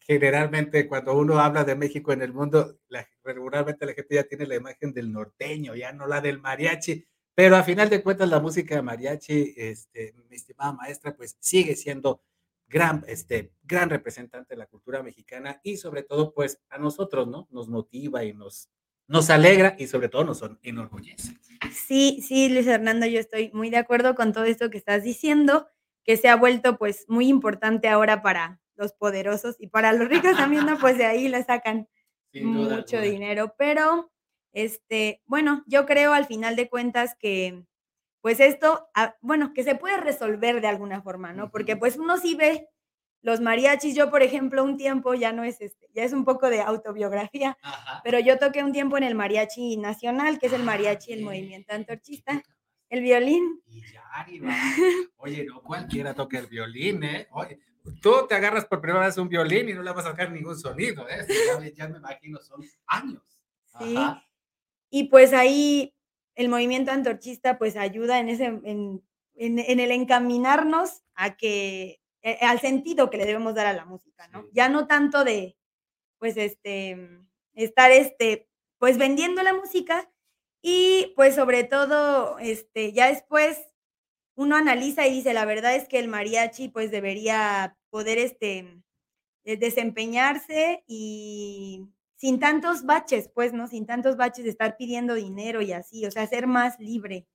generalmente, 0.01 0.89
cuando 0.89 1.15
uno 1.19 1.41
habla 1.41 1.65
de 1.65 1.77
México 1.77 2.13
en 2.13 2.23
el 2.23 2.33
mundo, 2.35 2.79
la 2.89 3.09
regularmente 3.25 3.87
la 3.87 3.95
gente 3.95 4.15
ya 4.17 4.25
tiene 4.25 4.47
la 4.47 4.57
imagen 4.57 4.93
del 4.95 5.13
norteño, 5.13 5.75
ya 5.77 5.93
no 5.93 6.07
la 6.07 6.21
del 6.21 6.41
mariachi, 6.41 7.07
pero 7.35 7.57
a 7.57 7.63
final 7.65 7.91
de 7.91 8.03
cuentas 8.03 8.29
la 8.31 8.41
música 8.41 8.77
de 8.77 8.83
mariachi, 8.83 9.55
este, 9.57 10.15
mi 10.31 10.37
estimada 10.37 10.73
maestra, 10.75 11.17
pues, 11.17 11.37
sigue 11.41 11.77
siendo 11.77 12.23
gran, 12.69 13.05
este, 13.09 13.53
gran 13.65 13.91
representante 13.91 14.55
de 14.55 14.59
la 14.59 14.67
cultura 14.67 15.03
mexicana 15.03 15.61
y 15.65 15.77
sobre 15.79 16.03
todo, 16.05 16.35
pues, 16.35 16.61
a 16.71 16.79
nosotros, 16.79 17.29
¿no? 17.29 17.49
Nos 17.51 17.69
motiva 17.69 18.25
y 18.25 18.35
nos 18.35 18.71
nos 19.11 19.29
alegra 19.29 19.75
y 19.77 19.89
sobre 19.89 20.09
todo 20.09 20.25
nos 20.25 20.41
en 20.43 20.57
enorgullece. 20.63 21.37
Sí, 21.73 22.23
sí, 22.27 22.49
Luis 22.49 22.65
Fernando, 22.65 23.07
yo 23.07 23.19
estoy 23.19 23.51
muy 23.53 23.69
de 23.69 23.77
acuerdo 23.77 24.15
con 24.15 24.33
todo 24.33 24.45
esto 24.45 24.71
que 24.71 24.79
estás 24.79 25.03
diciendo, 25.03 25.69
que 26.05 26.17
se 26.17 26.29
ha 26.29 26.37
vuelto, 26.37 26.79
pues, 26.79 27.07
muy 27.09 27.27
importante 27.27 27.89
ahora 27.89 28.23
para 28.23 28.61
los 28.77 28.93
poderosos 28.93 29.57
y 29.59 29.67
para 29.67 29.93
los 29.93 30.09
ricos 30.09 30.37
también, 30.37 30.65
¿no? 30.65 30.79
Pues, 30.79 30.97
de 30.97 31.07
ahí 31.07 31.29
le 31.29 31.43
sacan 31.43 31.89
Sin 32.33 32.55
duda 32.55 32.77
mucho 32.77 33.01
dinero, 33.01 33.55
pero, 33.59 34.13
este, 34.53 35.23
bueno, 35.27 35.65
yo 35.67 35.87
creo 35.87 36.13
al 36.13 36.27
final 36.27 36.55
de 36.55 36.69
cuentas 36.69 37.17
que 37.19 37.65
pues 38.23 38.39
esto, 38.39 38.87
ah, 38.95 39.17
bueno, 39.23 39.55
que 39.55 39.65
se 39.65 39.75
puede 39.75 39.97
resolver 39.97 40.61
de 40.61 40.69
alguna 40.69 41.01
forma, 41.03 41.33
¿no? 41.33 41.51
Porque 41.51 41.75
pues 41.77 41.97
uno 41.97 42.19
sí 42.19 42.35
ve 42.35 42.69
los 43.23 43.41
mariachis, 43.41 43.95
yo 43.95 44.11
por 44.11 44.23
ejemplo 44.23 44.65
un 44.65 44.77
tiempo, 44.77 45.15
ya 45.15 45.33
no 45.33 45.45
es 45.45 45.61
este, 45.61 45.89
ya 45.95 46.05
es 46.05 46.13
un 46.13 46.25
poco 46.25 46.49
de 46.49 46.61
autobiografía, 46.61 47.57
pero 48.03 48.19
yo 48.19 48.39
toqué 48.39 48.65
un 48.65 48.73
tiempo 48.73 48.97
en 48.97 49.05
el 49.05 49.15
mariachi 49.15 49.77
nacional, 49.77 50.39
que 50.39 50.47
es 50.47 50.53
el 50.53 50.63
ah, 50.63 50.65
mariachi, 50.65 51.13
el 51.13 51.23
movimiento 51.23 51.75
antorchista, 51.75 52.43
el 52.89 53.03
violín. 53.03 53.63
Y 53.67 53.83
ya, 53.83 54.03
Oye, 55.17 55.45
no 55.45 55.63
cualquiera 55.63 56.15
toca 56.15 56.39
el 56.39 56.47
violín, 56.47 57.03
¿eh? 57.05 57.29
Oye, 57.33 57.59
tú 58.01 58.27
te 58.29 58.35
agarras 58.35 58.65
por 58.65 58.81
primera 58.81 59.07
vez 59.07 59.17
un 59.19 59.29
violín 59.29 59.69
y 59.69 59.75
no 59.75 59.83
le 59.83 59.93
vas 59.93 60.07
a 60.07 60.11
sacar 60.11 60.33
ningún 60.33 60.59
sonido, 60.59 61.07
¿eh? 61.09 61.27
Ya, 61.77 61.89
me 61.89 61.99
imagino, 61.99 62.39
son 62.41 62.65
años. 62.87 63.23
Sí. 63.79 63.97
Y 64.91 65.05
pues 65.05 65.33
ahí 65.33 65.95
el 66.35 66.49
movimiento 66.49 66.91
antorchista 66.91 67.59
pues 67.59 67.77
ayuda 67.77 68.19
en 68.19 68.29
ese, 68.29 68.47
en, 68.47 69.03
en, 69.37 69.81
el 69.81 69.91
encaminarnos 69.91 71.03
a 71.15 71.37
que, 71.37 72.00
eh, 72.23 72.39
al 72.43 72.61
sentido 72.61 73.11
que 73.11 73.17
le 73.19 73.27
debemos 73.27 73.55
dar 73.55 73.67
a 73.67 73.73
la 73.73 73.85
música, 73.85 74.29
¿no? 74.29 74.47
Ya 74.53 74.69
no 74.69 74.87
tanto 74.87 75.25
de, 75.25 75.57
pues, 76.19 76.37
este, 76.37 77.21
estar, 77.55 77.91
este, 77.91 78.49
pues 78.79 78.99
vendiendo 78.99 79.43
la 79.43 79.55
música 79.55 80.11
y 80.63 81.13
pues 81.17 81.35
sobre 81.35 81.65
todo, 81.65 82.39
este, 82.39 82.93
ya 82.93 83.09
después 83.09 83.59
uno 84.35 84.57
analiza 84.57 85.07
y 85.07 85.13
dice, 85.13 85.35
la 85.35 85.45
verdad 85.45 85.75
es 85.75 85.89
que 85.89 85.99
el 85.99 86.09
mariachi 86.09 86.69
pues 86.69 86.91
debería 86.91 87.77
poder, 87.91 88.19
este, 88.19 88.83
desempeñarse 89.45 90.85
y 90.87 91.87
sin 92.17 92.39
tantos 92.39 92.85
baches, 92.85 93.31
pues, 93.35 93.53
¿no? 93.53 93.67
Sin 93.67 93.87
tantos 93.87 94.17
baches 94.17 94.45
de 94.45 94.51
estar 94.51 94.77
pidiendo 94.77 95.15
dinero 95.15 95.63
y 95.63 95.73
así, 95.73 96.05
o 96.05 96.11
sea, 96.11 96.27
ser 96.27 96.47
más 96.47 96.79
libre. 96.79 97.27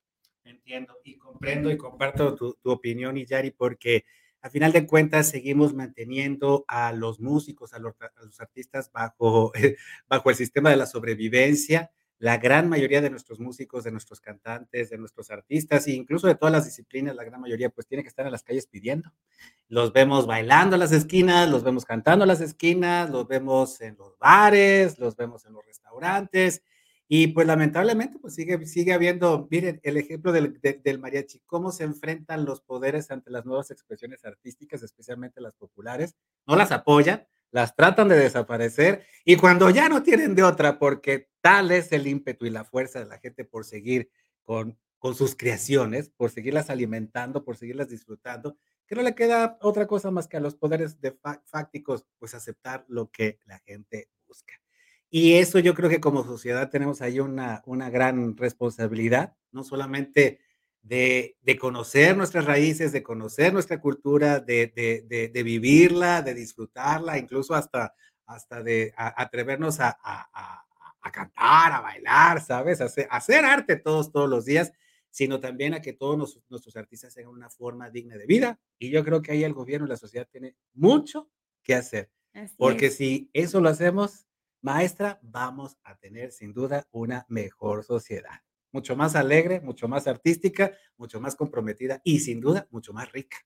Entiendo 0.43 0.95
y 1.03 1.17
comprendo 1.17 1.71
y 1.71 1.77
comparto 1.77 2.35
tu, 2.35 2.53
tu 2.53 2.69
opinión, 2.71 3.15
Yari, 3.15 3.51
porque 3.51 4.05
a 4.45 4.49
final 4.51 4.71
de 4.71 4.85
cuentas 4.85 5.27
seguimos 5.27 5.73
manteniendo 5.73 6.65
a 6.67 6.93
los 6.93 7.19
músicos, 7.19 7.73
a 7.73 7.79
los, 7.79 7.95
artistas 8.39 8.91
bajo, 8.93 9.51
el 9.55 10.35
sistema 10.35 10.69
de 10.69 10.75
la 10.75 10.85
sobrevivencia. 10.85 11.89
La 12.19 12.37
gran 12.37 12.69
mayoría 12.69 13.01
de 13.01 13.09
nuestros 13.09 13.39
músicos, 13.39 13.83
de 13.83 13.91
nuestros 13.91 14.21
cantantes, 14.21 14.91
de 14.91 14.99
nuestros 14.99 15.31
artistas 15.31 15.87
e 15.87 15.93
incluso 15.93 16.27
de 16.27 16.35
todas 16.35 16.51
las 16.51 16.63
disciplinas, 16.63 17.15
la 17.15 17.23
gran 17.23 17.41
mayoría 17.41 17.71
pues 17.71 17.87
tiene 17.87 18.03
que 18.03 18.09
estar 18.09 18.23
en 18.23 18.31
las 18.31 18.43
calles 18.43 18.67
pidiendo. 18.67 19.11
Los 19.67 19.91
vemos 19.93 20.27
bailando 20.27 20.75
en 20.75 20.81
las 20.81 20.91
esquinas, 20.91 21.49
los 21.49 21.63
vemos 21.63 21.83
cantando 21.83 22.23
en 22.23 22.29
las 22.29 22.41
esquinas, 22.41 23.09
los 23.09 23.27
vemos 23.27 23.81
en 23.81 23.97
los 23.97 24.15
bares, 24.19 24.99
los 24.99 25.15
vemos 25.15 25.43
en 25.47 25.53
los 25.53 25.65
restaurantes 25.65 26.61
y 27.07 27.27
pues 27.27 27.45
lamentablemente 27.45 28.17
pues 28.19 28.33
sigue, 28.33 28.65
sigue 28.65 28.93
habiendo, 28.93 29.47
miren, 29.51 29.79
el 29.83 29.97
ejemplo 29.97 30.31
del, 30.31 30.59
del, 30.61 30.99
mariachi, 30.99 31.39
cómo 31.45 31.71
se 31.71 31.83
enfrentan 31.83 32.45
los 32.45 32.61
poderes 32.61 33.11
ante 33.11 33.29
las 33.29 33.45
nuevas 33.45 33.69
expresiones 33.69 34.25
artísticas, 34.25 34.81
especialmente 34.81 35.41
las 35.41 35.55
populares, 35.55 36.15
no 36.47 36.55
las 36.55 36.71
apoyan, 36.71 37.27
las 37.51 37.75
tratan 37.75 38.09
de 38.09 38.17
desaparecer 38.17 39.05
y 39.23 39.37
cuando 39.37 39.69
ya 39.69 39.87
no 39.87 40.01
tienen 40.01 40.35
de 40.35 40.43
otra, 40.43 40.79
porque 40.79 41.29
tal 41.41 41.71
es 41.71 41.91
el 41.91 42.07
ímpetu 42.07 42.45
y 42.45 42.49
la 42.49 42.65
fuerza 42.65 42.99
de 42.99 43.05
la 43.05 43.19
gente 43.19 43.45
por 43.45 43.65
seguir 43.65 44.09
con, 44.43 44.77
con 44.97 45.13
sus 45.13 45.35
creaciones, 45.35 46.09
por 46.09 46.31
seguirlas 46.31 46.71
alimentando, 46.71 47.45
por 47.45 47.55
seguirlas 47.55 47.89
disfrutando, 47.89 48.57
que 48.87 48.95
no 48.95 49.03
le 49.03 49.15
queda 49.15 49.57
otra 49.61 49.85
cosa 49.85 50.09
más 50.09 50.27
que 50.27 50.37
a 50.37 50.39
los 50.39 50.55
poderes 50.55 50.99
de 51.01 51.15
fácticos, 51.45 52.05
pues 52.17 52.33
aceptar 52.33 52.85
lo 52.87 53.09
que 53.11 53.39
la 53.45 53.59
gente 53.59 54.09
busca. 54.27 54.53
Y 55.17 55.35
eso 55.35 55.59
yo 55.59 55.73
creo 55.75 55.89
que 55.89 56.01
como 56.01 56.25
sociedad 56.25 56.69
tenemos 56.69 57.01
ahí 57.01 57.21
una, 57.21 57.63
una 57.67 57.89
gran 57.89 58.35
responsabilidad, 58.35 59.33
no 59.53 59.63
solamente 59.63 60.41
de, 60.81 61.37
de, 61.41 61.57
conocer 61.57 62.17
nuestras 62.17 62.43
raíces, 62.43 62.91
de 62.91 63.01
conocer 63.01 63.53
nuestra 63.53 63.79
cultura, 63.79 64.41
de, 64.41 64.73
de, 64.75 65.29
de 65.29 65.43
vivirla, 65.43 66.21
de 66.21 66.33
disfrutarla, 66.33 67.17
incluso 67.17 67.55
hasta, 67.55 67.95
hasta 68.25 68.61
de 68.61 68.93
atrevernos 68.97 69.79
a, 69.79 69.97
a, 70.03 70.65
a, 71.01 71.11
cantar, 71.13 71.71
a 71.71 71.79
bailar, 71.79 72.41
¿sabes? 72.41 72.81
Hacer, 72.81 73.07
hacer 73.09 73.45
arte 73.45 73.77
todos, 73.77 74.11
todos 74.11 74.29
los 74.29 74.43
días, 74.43 74.73
sino 75.11 75.39
también 75.39 75.75
a 75.75 75.81
que 75.81 75.93
todos 75.93 76.41
nuestros 76.49 76.75
artistas 76.75 77.15
tengan 77.15 77.31
una 77.31 77.49
forma 77.49 77.89
digna 77.89 78.17
de 78.17 78.25
vida. 78.25 78.59
Y 78.77 78.89
yo 78.89 79.05
creo 79.05 79.21
que 79.21 79.31
ahí 79.31 79.45
el 79.45 79.53
gobierno 79.53 79.87
y 79.87 79.91
la 79.91 79.95
sociedad 79.95 80.27
tiene 80.29 80.57
mucho 80.73 81.29
que 81.63 81.73
hacer. 81.73 82.11
porque 82.57 82.89
si 82.89 83.29
eso 83.31 83.61
lo 83.61 83.69
hacemos, 83.69 84.25
maestra, 84.65 85.19
vamos 85.21 85.77
a 85.83 85.95
tener 85.95 86.31
sin 86.31 86.51
duda 86.51 86.87
una 86.91 87.23
mejor 87.29 87.83
sociedad. 87.83 88.41
Mucho 88.71 88.95
más 88.95 89.15
alegre, 89.15 89.61
mucho 89.61 89.87
más 89.87 90.07
artística, 90.07 90.71
mucho 90.97 91.21
más 91.21 91.35
comprometida 91.35 92.01
y 92.03 92.19
sin 92.19 92.41
duda 92.41 92.67
mucho 92.71 92.91
más 92.91 93.11
rica 93.11 93.37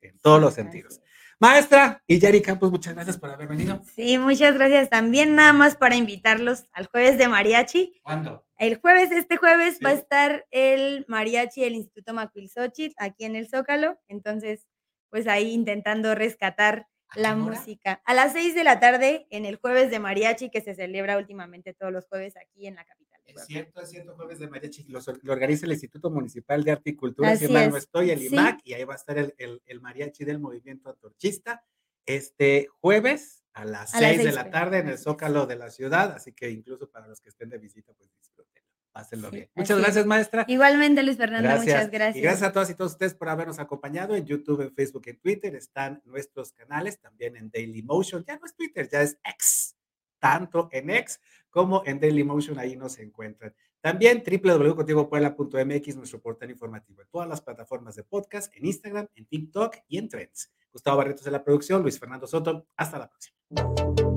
en 0.00 0.16
todos 0.20 0.40
los 0.40 0.54
sentidos. 0.54 1.00
Maestra 1.40 2.00
y 2.06 2.20
Yari 2.20 2.40
Campos, 2.42 2.70
muchas 2.70 2.94
gracias 2.94 3.18
por 3.18 3.28
haber 3.30 3.48
venido. 3.48 3.82
Sí, 3.92 4.18
muchas 4.18 4.54
gracias 4.54 4.88
también, 4.88 5.34
nada 5.34 5.52
más 5.52 5.76
para 5.76 5.96
invitarlos 5.96 6.66
al 6.72 6.86
jueves 6.86 7.18
de 7.18 7.26
mariachi. 7.26 8.00
¿Cuándo? 8.02 8.46
El 8.56 8.80
jueves, 8.80 9.10
este 9.10 9.36
jueves, 9.36 9.80
va 9.84 9.90
a 9.90 9.94
estar 9.94 10.46
el 10.52 11.04
mariachi 11.08 11.60
del 11.60 11.74
Instituto 11.74 12.14
Macuilxochitl 12.14 12.94
aquí 12.98 13.24
en 13.24 13.34
el 13.34 13.48
Zócalo. 13.48 13.98
Entonces, 14.06 14.68
pues 15.10 15.26
ahí 15.26 15.50
intentando 15.50 16.14
rescatar 16.14 16.86
la 17.16 17.34
música. 17.34 18.02
A 18.04 18.14
las 18.14 18.32
6 18.32 18.54
de 18.54 18.64
la 18.64 18.80
tarde 18.80 19.26
en 19.30 19.44
el 19.44 19.56
jueves 19.56 19.90
de 19.90 19.98
mariachi 19.98 20.50
que 20.50 20.60
se 20.60 20.74
celebra 20.74 21.18
últimamente 21.18 21.74
todos 21.74 21.92
los 21.92 22.06
jueves 22.06 22.36
aquí 22.36 22.66
en 22.66 22.74
la 22.74 22.84
capital. 22.84 23.20
Es 23.26 23.44
cierto, 23.46 23.80
es 23.80 23.90
cierto, 23.90 24.14
jueves 24.14 24.38
de 24.38 24.48
mariachi. 24.48 24.84
Lo, 24.84 25.00
organiza 25.28 25.66
el 25.66 25.72
Instituto 25.72 26.10
Municipal 26.10 26.64
de 26.64 26.72
Arte 26.72 26.90
y 26.90 26.96
Cultura, 26.96 27.36
si 27.36 27.48
mal 27.48 27.70
no 27.70 27.76
estoy, 27.76 28.10
el 28.10 28.22
IMAC, 28.22 28.60
y 28.64 28.74
ahí 28.74 28.84
va 28.84 28.94
a 28.94 28.96
estar 28.96 29.18
el, 29.18 29.34
el, 29.36 29.80
mariachi 29.80 30.24
del 30.24 30.38
movimiento 30.38 30.90
antorchista 30.90 31.62
este 32.06 32.68
jueves 32.80 33.44
a 33.52 33.66
las 33.66 33.90
6 33.90 34.24
de 34.24 34.32
la 34.32 34.50
tarde 34.50 34.78
en 34.78 34.88
el 34.88 34.98
Zócalo 34.98 35.46
de 35.46 35.56
la 35.56 35.70
ciudad, 35.70 36.12
así 36.12 36.32
que 36.32 36.50
incluso 36.50 36.90
para 36.90 37.06
los 37.06 37.20
que 37.20 37.28
estén 37.28 37.50
de 37.50 37.58
visita, 37.58 37.92
pues 37.92 38.10
disfruten. 38.16 38.57
Pásenlo 38.98 39.30
bien. 39.30 39.48
Muchas 39.54 39.78
gracias, 39.78 40.06
maestra. 40.06 40.44
Igualmente, 40.48 41.04
Luis 41.04 41.16
Fernando, 41.16 41.48
muchas 41.50 41.88
gracias. 41.88 42.16
Y 42.16 42.20
gracias 42.20 42.48
a 42.48 42.52
todas 42.52 42.68
y 42.68 42.74
todos 42.74 42.90
ustedes 42.90 43.14
por 43.14 43.28
habernos 43.28 43.60
acompañado 43.60 44.16
en 44.16 44.26
YouTube, 44.26 44.60
en 44.62 44.74
Facebook, 44.74 45.04
en 45.06 45.20
Twitter. 45.20 45.54
Están 45.54 46.02
nuestros 46.04 46.50
canales 46.50 46.98
también 46.98 47.36
en 47.36 47.48
Daily 47.48 47.80
Motion. 47.80 48.24
Ya 48.26 48.36
no 48.36 48.44
es 48.44 48.56
Twitter, 48.56 48.88
ya 48.90 49.02
es 49.02 49.16
X. 49.22 49.76
Tanto 50.18 50.68
en 50.72 50.90
X 50.90 51.20
como 51.48 51.84
en 51.86 52.00
Daily 52.00 52.24
Motion, 52.24 52.58
ahí 52.58 52.74
nos 52.74 52.98
encuentran. 52.98 53.54
También 53.80 54.24
www.contigopuebla.mx, 54.26 55.96
nuestro 55.96 56.20
portal 56.20 56.50
informativo 56.50 57.00
en 57.00 57.06
todas 57.08 57.28
las 57.28 57.40
plataformas 57.40 57.94
de 57.94 58.02
podcast, 58.02 58.52
en 58.56 58.66
Instagram, 58.66 59.06
en 59.14 59.26
TikTok 59.26 59.76
y 59.86 59.98
en 59.98 60.08
Trends. 60.08 60.52
Gustavo 60.72 60.96
Barretos 60.96 61.24
en 61.24 61.34
la 61.34 61.44
producción, 61.44 61.82
Luis 61.82 62.00
Fernando 62.00 62.26
Soto. 62.26 62.66
Hasta 62.76 62.98
la 62.98 63.08
próxima. 63.08 63.36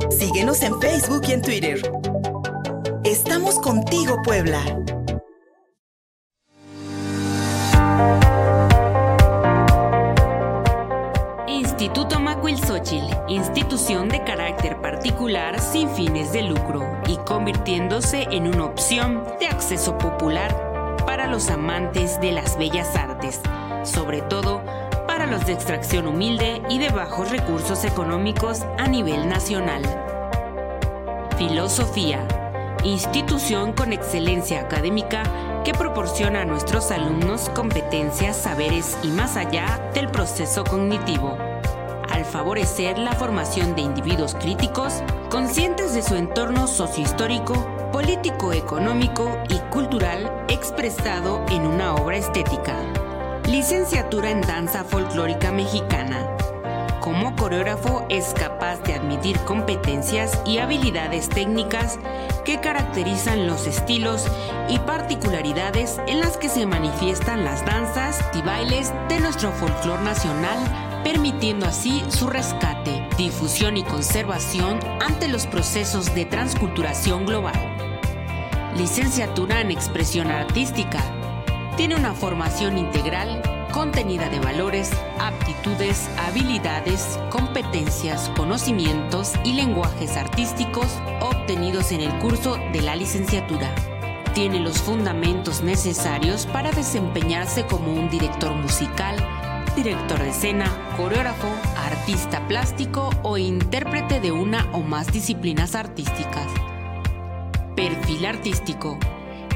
Síguenos 0.09 0.59
en 0.63 0.81
Facebook 0.81 1.21
y 1.27 1.33
en 1.33 1.41
Twitter. 1.43 1.81
Estamos 3.31 3.59
contigo, 3.59 4.21
Puebla. 4.23 4.59
Instituto 11.47 12.19
Macuilxochitl, 12.19 13.05
institución 13.29 14.09
de 14.09 14.21
carácter 14.25 14.81
particular 14.81 15.61
sin 15.61 15.89
fines 15.91 16.33
de 16.33 16.41
lucro 16.41 16.85
y 17.07 17.15
convirtiéndose 17.25 18.23
en 18.31 18.47
una 18.47 18.65
opción 18.65 19.23
de 19.39 19.47
acceso 19.47 19.97
popular 19.97 20.97
para 21.05 21.25
los 21.27 21.49
amantes 21.49 22.19
de 22.19 22.33
las 22.33 22.57
bellas 22.57 22.93
artes, 22.97 23.39
sobre 23.83 24.21
todo 24.23 24.61
para 25.07 25.25
los 25.25 25.45
de 25.45 25.53
extracción 25.53 26.05
humilde 26.05 26.61
y 26.69 26.79
de 26.79 26.89
bajos 26.89 27.31
recursos 27.31 27.85
económicos 27.85 28.63
a 28.77 28.89
nivel 28.89 29.29
nacional. 29.29 29.83
Filosofía 31.37 32.27
institución 32.83 33.73
con 33.73 33.93
excelencia 33.93 34.61
académica 34.61 35.23
que 35.63 35.73
proporciona 35.73 36.41
a 36.41 36.45
nuestros 36.45 36.91
alumnos 36.91 37.49
competencias, 37.49 38.35
saberes 38.37 38.97
y 39.03 39.07
más 39.07 39.37
allá 39.37 39.91
del 39.93 40.07
proceso 40.09 40.63
cognitivo, 40.63 41.37
al 42.09 42.25
favorecer 42.25 42.97
la 42.97 43.13
formación 43.13 43.75
de 43.75 43.81
individuos 43.81 44.35
críticos, 44.35 45.03
conscientes 45.29 45.93
de 45.93 46.01
su 46.01 46.15
entorno 46.15 46.67
sociohistórico, 46.67 47.53
político, 47.91 48.53
económico 48.53 49.37
y 49.49 49.59
cultural 49.69 50.31
expresado 50.47 51.45
en 51.49 51.61
una 51.61 51.95
obra 51.95 52.17
estética. 52.17 52.75
Licenciatura 53.47 54.31
en 54.31 54.41
Danza 54.41 54.83
Folclórica 54.83 55.51
Mexicana 55.51 56.27
como 57.01 57.35
coreógrafo 57.35 58.05
es 58.09 58.33
capaz 58.35 58.77
de 58.83 58.93
admitir 58.93 59.39
competencias 59.39 60.39
y 60.45 60.59
habilidades 60.59 61.29
técnicas 61.29 61.97
que 62.43 62.59
caracterizan 62.59 63.47
los 63.47 63.67
estilos 63.67 64.25
y 64.69 64.79
particularidades 64.79 65.99
en 66.07 66.19
las 66.19 66.37
que 66.37 66.49
se 66.49 66.65
manifiestan 66.65 67.43
las 67.43 67.65
danzas 67.65 68.19
y 68.33 68.41
bailes 68.41 68.93
de 69.09 69.19
nuestro 69.19 69.51
folclore 69.51 70.03
nacional, 70.03 70.57
permitiendo 71.03 71.65
así 71.65 72.03
su 72.09 72.27
rescate, 72.27 73.07
difusión 73.17 73.77
y 73.77 73.83
conservación 73.83 74.79
ante 75.01 75.27
los 75.27 75.47
procesos 75.47 76.13
de 76.15 76.25
transculturación 76.25 77.25
global. 77.25 77.59
Licenciatura 78.75 79.61
en 79.61 79.71
Expresión 79.71 80.31
Artística 80.31 80.99
tiene 81.77 81.95
una 81.95 82.13
formación 82.13 82.77
integral 82.77 83.41
contenida 83.71 84.29
de 84.29 84.39
valores, 84.39 84.91
aptitudes, 85.19 86.09
habilidades, 86.27 87.17
competencias, 87.29 88.29
conocimientos 88.35 89.33
y 89.43 89.53
lenguajes 89.53 90.17
artísticos 90.17 90.87
en 91.53 91.99
el 91.99 92.17
curso 92.19 92.57
de 92.71 92.81
la 92.81 92.95
licenciatura. 92.95 93.75
Tiene 94.33 94.59
los 94.59 94.77
fundamentos 94.77 95.61
necesarios 95.61 96.45
para 96.45 96.71
desempeñarse 96.71 97.65
como 97.65 97.91
un 97.93 98.09
director 98.09 98.53
musical, 98.53 99.17
director 99.75 100.19
de 100.19 100.29
escena, 100.29 100.71
coreógrafo, 100.95 101.49
artista 101.75 102.47
plástico 102.47 103.09
o 103.23 103.37
intérprete 103.37 104.21
de 104.21 104.31
una 104.31 104.65
o 104.71 104.79
más 104.79 105.11
disciplinas 105.11 105.75
artísticas. 105.75 106.47
Perfil 107.75 108.25
artístico. 108.25 108.97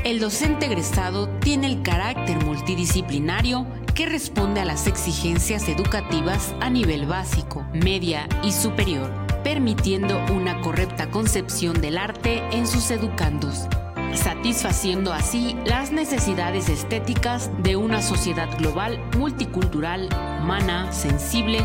El 0.04 0.20
docente 0.20 0.66
egresado 0.66 1.30
tiene 1.40 1.68
el 1.68 1.82
carácter 1.82 2.44
multidisciplinario 2.44 3.66
que 3.94 4.06
responde 4.06 4.60
a 4.60 4.66
las 4.66 4.88
exigencias 4.88 5.70
educativas 5.70 6.54
a 6.60 6.70
nivel 6.70 7.06
básico, 7.06 7.66
media 7.72 8.28
y 8.44 8.52
superior, 8.52 9.25
permitiendo 9.46 10.20
una 10.34 10.60
correcta 10.62 11.12
concepción 11.12 11.80
del 11.80 12.00
arte 12.00 12.42
en 12.52 12.66
sus 12.66 12.90
educandos, 12.90 13.68
satisfaciendo 14.16 15.14
así 15.14 15.56
las 15.66 15.92
necesidades 15.92 16.68
estéticas 16.68 17.52
de 17.62 17.76
una 17.76 18.02
sociedad 18.02 18.50
global, 18.58 19.00
multicultural, 19.16 20.10
humana, 20.42 20.92
sensible, 20.92 21.60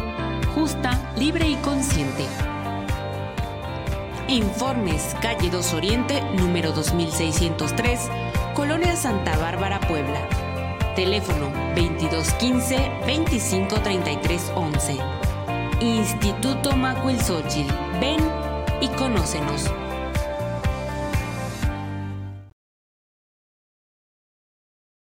justa, 0.55 0.91
libre 1.17 1.49
y 1.49 1.55
consciente. 1.57 2.27
Informes 4.29 5.17
Calle 5.23 5.49
2 5.49 5.73
Oriente, 5.73 6.23
número 6.37 6.73
2603, 6.73 8.11
Colonia 8.55 8.95
Santa 8.95 9.39
Bárbara, 9.39 9.81
Puebla. 9.81 10.29
Teléfono 10.95 11.51
2215 11.75 12.77
2533 13.07 14.53
11. 14.55 15.30
Instituto 15.81 16.77
Macuilxóchitl. 16.77 17.73
Ven 18.01 18.21
y 18.81 18.89
conócenos. 18.89 19.65